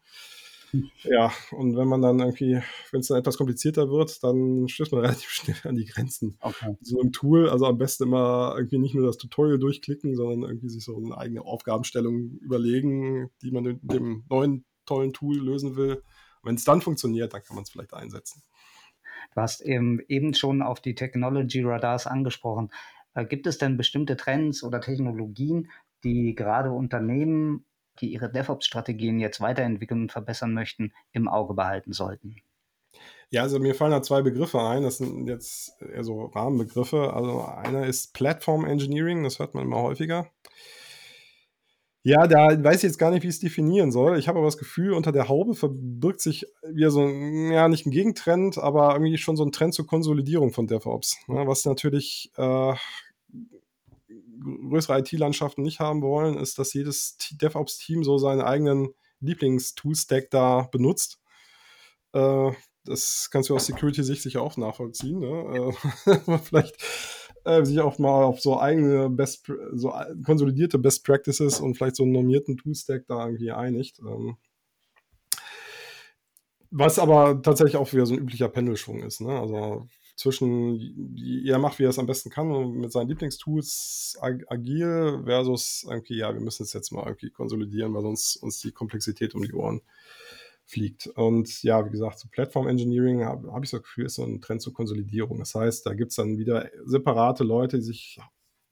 [1.03, 2.61] Ja, und wenn man dann irgendwie,
[2.91, 6.37] wenn es dann etwas komplizierter wird, dann stößt man relativ schnell an die Grenzen.
[6.41, 6.77] Okay.
[6.81, 10.69] So einem Tool, also am besten immer irgendwie nicht nur das Tutorial durchklicken, sondern irgendwie
[10.69, 16.03] sich so eine eigene Aufgabenstellung überlegen, die man mit dem neuen tollen Tool lösen will.
[16.43, 18.43] Wenn es dann funktioniert, dann kann man es vielleicht einsetzen.
[19.35, 22.71] Du hast eben, eben schon auf die Technology Radars angesprochen.
[23.15, 25.71] Äh, gibt es denn bestimmte Trends oder Technologien,
[26.03, 27.65] die gerade Unternehmen
[28.01, 32.37] die ihre DevOps-Strategien jetzt weiterentwickeln und verbessern möchten, im Auge behalten sollten?
[33.31, 34.83] Ja, also mir fallen da zwei Begriffe ein.
[34.83, 37.13] Das sind jetzt eher so Rahmenbegriffe.
[37.15, 40.31] Also einer ist Platform Engineering, das hört man immer häufiger.
[42.07, 44.19] Ja, da weiß ich jetzt gar nicht, wie ich es definieren soll.
[44.19, 47.87] Ich habe aber das Gefühl, unter der Haube verbirgt sich wieder so ein, ja, nicht
[47.87, 51.17] ein Gegentrend, aber irgendwie schon so ein Trend zur Konsolidierung von DevOps.
[51.27, 52.75] Ne, was natürlich äh,
[54.45, 61.21] größere IT-Landschaften nicht haben wollen, ist, dass jedes DevOps-Team so seinen eigenen Lieblings-Tool-Stack da benutzt.
[62.13, 62.53] Äh,
[62.85, 65.21] das kannst du aus Security-Sicht sicher auch nachvollziehen.
[65.21, 65.73] Ne?
[66.07, 66.77] Äh, vielleicht
[67.45, 69.93] äh, sich auch mal auf so eigene Best, so
[70.25, 74.01] konsolidierte Best Practices und vielleicht so einen normierten Tool-Stack da irgendwie einigt.
[74.01, 74.37] Ähm,
[76.71, 79.21] was aber tatsächlich auch wieder so ein üblicher Pendelschwung ist.
[79.21, 79.39] Ne?
[79.39, 80.79] Also zwischen,
[81.15, 85.23] wie er macht, wie er es am besten kann und mit seinen Lieblingstools ag agil
[85.25, 89.35] versus irgendwie, ja, wir müssen es jetzt mal irgendwie konsolidieren, weil sonst uns die Komplexität
[89.35, 89.83] um die Ohren
[90.65, 91.09] fliegt.
[91.09, 94.25] Und ja, wie gesagt, zu Platform Engineering habe hab ich so das Gefühl, ist so
[94.25, 95.39] ein Trend zur Konsolidierung.
[95.39, 98.19] Das heißt, da gibt es dann wieder separate Leute, die sich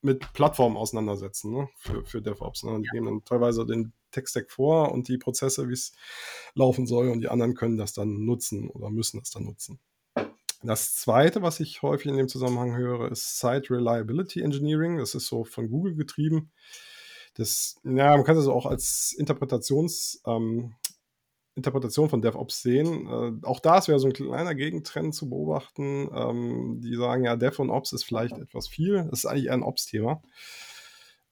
[0.01, 2.65] mit Plattformen auseinandersetzen ne, für, für DevOps.
[2.65, 2.81] Ne.
[2.81, 2.93] Die ja.
[2.93, 5.93] geben dann teilweise den Tech-Stack vor und die Prozesse, wie es
[6.55, 9.79] laufen soll, und die anderen können das dann nutzen oder müssen das dann nutzen.
[10.65, 14.99] Das zweite, was ich häufig in dem Zusammenhang höre, ist Site Reliability Engineering.
[14.99, 16.53] Das ist so von Google getrieben.
[17.35, 20.75] Das, ja, man kann das auch als Interpretations, ähm,
[21.55, 23.07] Interpretation von DevOps sehen.
[23.43, 26.09] Äh, auch da wäre so ein kleiner Gegentrend zu beobachten.
[26.15, 29.07] Ähm, die sagen ja, Dev und Ops ist vielleicht etwas viel.
[29.11, 30.23] Das ist eigentlich eher ein Ops-Thema.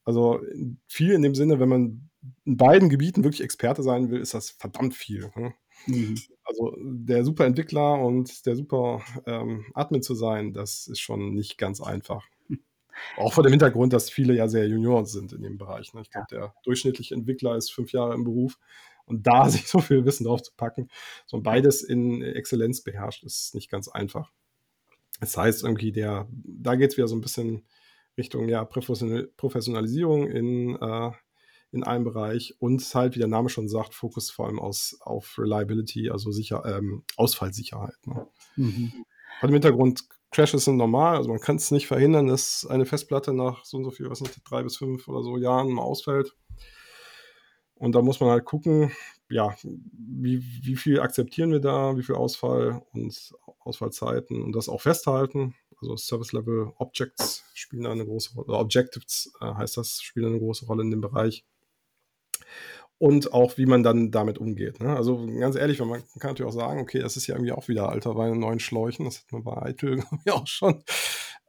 [0.05, 0.41] Also
[0.89, 2.11] viel in dem Sinne, wenn man
[2.45, 5.31] in beiden Gebieten wirklich Experte sein will, ist das verdammt viel.
[5.37, 5.55] Ne?
[5.87, 6.17] Mhm.
[6.45, 11.59] Also der super Entwickler und der super ähm, Admin zu sein, das ist schon nicht
[11.59, 12.25] ganz einfach.
[13.17, 15.95] Auch vor dem Hintergrund, dass viele ja sehr Junior sind in dem Bereich.
[15.95, 16.03] Ne?
[16.03, 18.59] Ich glaube, der durchschnittliche Entwickler ist fünf Jahre im Beruf
[19.07, 20.89] und da sich so viel Wissen drauf zu packen,
[21.27, 24.31] so beides in Exzellenz beherrscht, ist nicht ganz einfach.
[25.21, 27.67] Das heißt irgendwie, der, da geht es wieder so ein bisschen
[28.17, 31.11] Richtung ja, Professionalisierung in äh,
[31.73, 35.39] in einem Bereich und halt, wie der Name schon sagt, Fokus vor allem aus, auf
[35.39, 37.97] Reliability, also sicher, ähm, Ausfallsicherheit.
[38.07, 38.27] Ne?
[38.57, 38.93] Mhm.
[39.39, 43.33] Vor dem Hintergrund, Crashes sind normal, also man kann es nicht verhindern, dass eine Festplatte
[43.33, 46.37] nach so und so viel, was nicht, drei bis fünf oder so Jahren mal ausfällt.
[47.75, 48.93] Und da muss man halt gucken,
[49.31, 54.83] ja, wie, wie viel akzeptieren wir da, wie viel Ausfall und Ausfallzeiten und das auch
[54.83, 55.55] festhalten.
[55.81, 60.39] Also Service Level Objects spielen da eine große Rolle, Objectives äh, heißt das, spielen eine
[60.39, 61.47] große Rolle in dem Bereich
[62.99, 64.81] und auch wie man dann damit umgeht.
[64.81, 64.95] Ne?
[64.95, 67.89] Also ganz ehrlich, man kann natürlich auch sagen, okay, das ist ja irgendwie auch wieder
[67.89, 70.83] alter Wein in neuen Schläuchen, das hat man bei ITIL auch schon.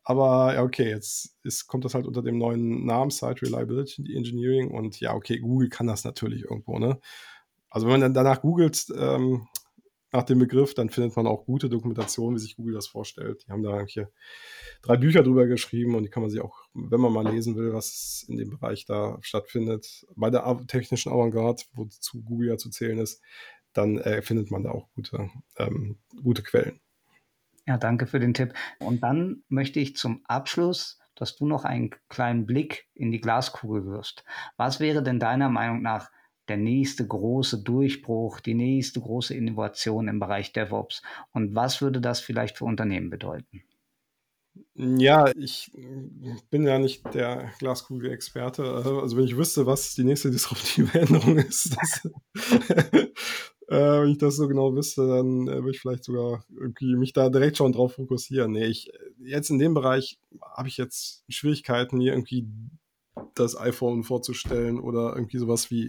[0.04, 4.72] Aber ja, okay, jetzt ist, kommt das halt unter dem neuen Namen Site Reliability Engineering
[4.72, 7.00] und ja, okay, Google kann das natürlich irgendwo, ne?
[7.70, 9.48] Also wenn man dann danach googelt, ähm,
[10.12, 13.46] nach dem Begriff, dann findet man auch gute Dokumentation, wie sich Google das vorstellt.
[13.48, 14.12] Die haben da hier
[14.82, 17.74] drei Bücher drüber geschrieben und die kann man sich auch, wenn man mal lesen will,
[17.74, 23.00] was in dem Bereich da stattfindet, bei der technischen Avantgarde, wozu Google ja zu zählen
[23.00, 23.22] ist,
[23.74, 26.82] dann äh, findet man da auch gute, ähm, gute Quellen.
[27.66, 28.54] Ja, danke für den Tipp.
[28.80, 33.86] Und dann möchte ich zum Abschluss, dass du noch einen kleinen Blick in die Glaskugel
[33.86, 34.26] wirst.
[34.58, 36.10] Was wäre denn deiner Meinung nach
[36.52, 41.02] der nächste große Durchbruch, die nächste große Innovation im Bereich DevOps?
[41.32, 43.64] Und was würde das vielleicht für Unternehmen bedeuten?
[44.76, 45.72] Ja, ich
[46.50, 48.66] bin ja nicht der Glaskugel-Experte.
[48.66, 52.06] Also wenn ich wüsste, was die nächste disruptive Änderung ist, das,
[53.70, 57.14] äh, wenn ich das so genau wüsste, dann äh, würde ich vielleicht sogar irgendwie mich
[57.14, 58.52] da direkt schon drauf fokussieren.
[58.52, 62.46] Nee, ich, jetzt in dem Bereich habe ich jetzt Schwierigkeiten, mir irgendwie
[63.36, 65.86] das iPhone vorzustellen oder irgendwie sowas wie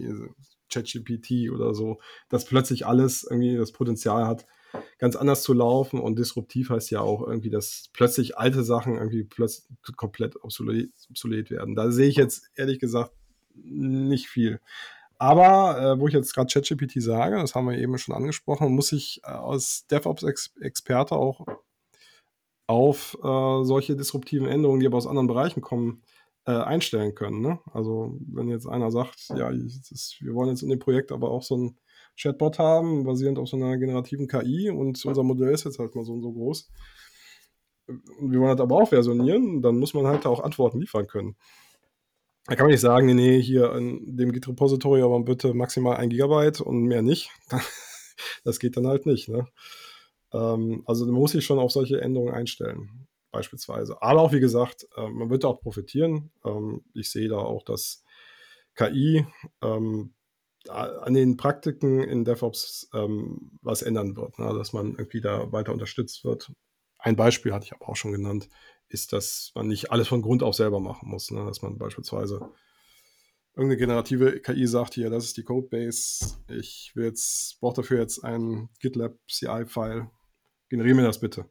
[0.73, 1.99] ChatGPT oder so,
[2.29, 4.45] dass plötzlich alles irgendwie das Potenzial hat,
[4.97, 9.23] ganz anders zu laufen und disruptiv heißt ja auch irgendwie, dass plötzlich alte Sachen irgendwie
[9.23, 9.65] plötzlich
[9.95, 11.75] komplett obsolet, obsolet werden.
[11.75, 13.11] Da sehe ich jetzt ehrlich gesagt
[13.55, 14.59] nicht viel.
[15.17, 18.91] Aber äh, wo ich jetzt gerade ChatGPT sage, das haben wir eben schon angesprochen, muss
[18.91, 21.45] ich äh, als DevOps-Experte auch
[22.67, 26.01] auf äh, solche disruptiven Änderungen, die aber aus anderen Bereichen kommen,
[26.45, 27.41] äh, einstellen können.
[27.41, 27.59] Ne?
[27.71, 31.43] Also wenn jetzt einer sagt, ja, ist, wir wollen jetzt in dem Projekt aber auch
[31.43, 31.77] so ein
[32.19, 36.05] Chatbot haben, basierend auf so einer generativen KI und unser Modell ist jetzt halt mal
[36.05, 36.69] so und so groß.
[37.87, 41.35] Wir wollen halt aber auch versionieren, dann muss man halt auch Antworten liefern können.
[42.45, 46.09] Da kann man nicht sagen, nee, nee, hier in dem Git-Repository aber bitte maximal ein
[46.09, 47.29] Gigabyte und mehr nicht.
[48.45, 49.27] Das geht dann halt nicht.
[49.27, 49.47] Ne?
[50.33, 54.01] Ähm, also man muss sich schon auf solche Änderungen einstellen, beispielsweise.
[54.01, 56.31] Aber auch wie gesagt, äh, man wird auch profitieren.
[56.45, 58.03] Ähm, ich sehe da auch, dass
[58.75, 59.25] KI
[59.61, 60.13] ähm,
[60.69, 64.53] an den Praktiken in DevOps ähm, was ändern wird, ne?
[64.57, 66.53] dass man irgendwie da weiter unterstützt wird.
[66.97, 68.47] Ein Beispiel hatte ich aber auch schon genannt,
[68.87, 71.43] ist, dass man nicht alles von Grund auf selber machen muss, ne?
[71.45, 72.49] dass man beispielsweise
[73.55, 76.93] irgendeine generative KI sagt, hier, das ist die Codebase, ich
[77.59, 80.09] brauche dafür jetzt ein GitLab CI-File,
[80.69, 81.49] generiere mir das bitte.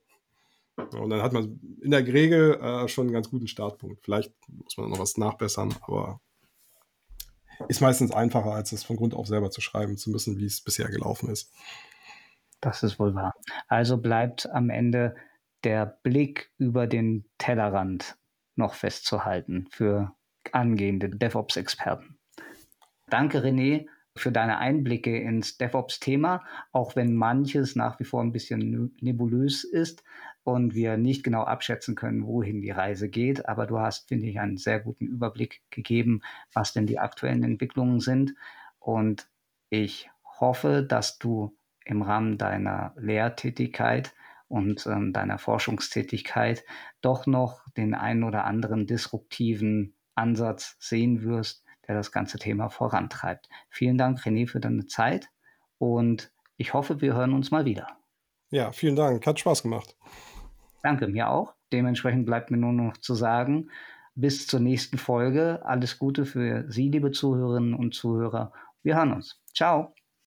[0.77, 4.03] Und dann hat man in der Regel äh, schon einen ganz guten Startpunkt.
[4.05, 6.21] Vielleicht muss man noch was nachbessern, aber
[7.69, 10.61] ist meistens einfacher, als es von Grund auf selber zu schreiben zu müssen, wie es
[10.61, 11.53] bisher gelaufen ist.
[12.61, 13.35] Das ist wohl wahr.
[13.69, 15.15] Also bleibt am Ende
[15.65, 18.17] der Blick über den Tellerrand
[18.57, 20.15] noch festzuhalten für
[20.53, 22.19] angehende DevOps-Experten.
[23.09, 23.87] Danke, René,
[24.17, 30.05] für deine Einblicke ins DevOps-Thema, auch wenn manches nach wie vor ein bisschen nebulös ist
[30.45, 33.49] und wir nicht genau abschätzen können, wohin die Reise geht.
[33.49, 36.21] Aber du hast, finde ich, einen sehr guten Überblick gegeben,
[36.53, 38.35] was denn die aktuellen Entwicklungen sind.
[38.79, 39.29] Und
[39.71, 40.11] ich
[40.41, 44.15] hoffe, dass du im Rahmen deiner Lehrtätigkeit
[44.49, 46.65] und ähm, deiner Forschungstätigkeit
[47.01, 53.49] doch noch den einen oder anderen disruptiven Ansatz sehen wirst, der das ganze Thema vorantreibt.
[53.69, 55.29] Vielen Dank, René, für deine Zeit
[55.79, 57.89] und ich hoffe, wir hören uns mal wieder.
[58.51, 59.27] Ja, vielen Dank.
[59.27, 59.97] Hat Spaß gemacht.
[60.83, 61.55] Danke, mir auch.
[61.73, 63.71] Dementsprechend bleibt mir nur noch zu sagen,
[64.15, 65.65] bis zur nächsten Folge.
[65.65, 68.53] Alles Gute für Sie, liebe Zuhörerinnen und Zuhörer.
[68.83, 69.41] Wir hören uns.
[69.55, 69.95] Ciao.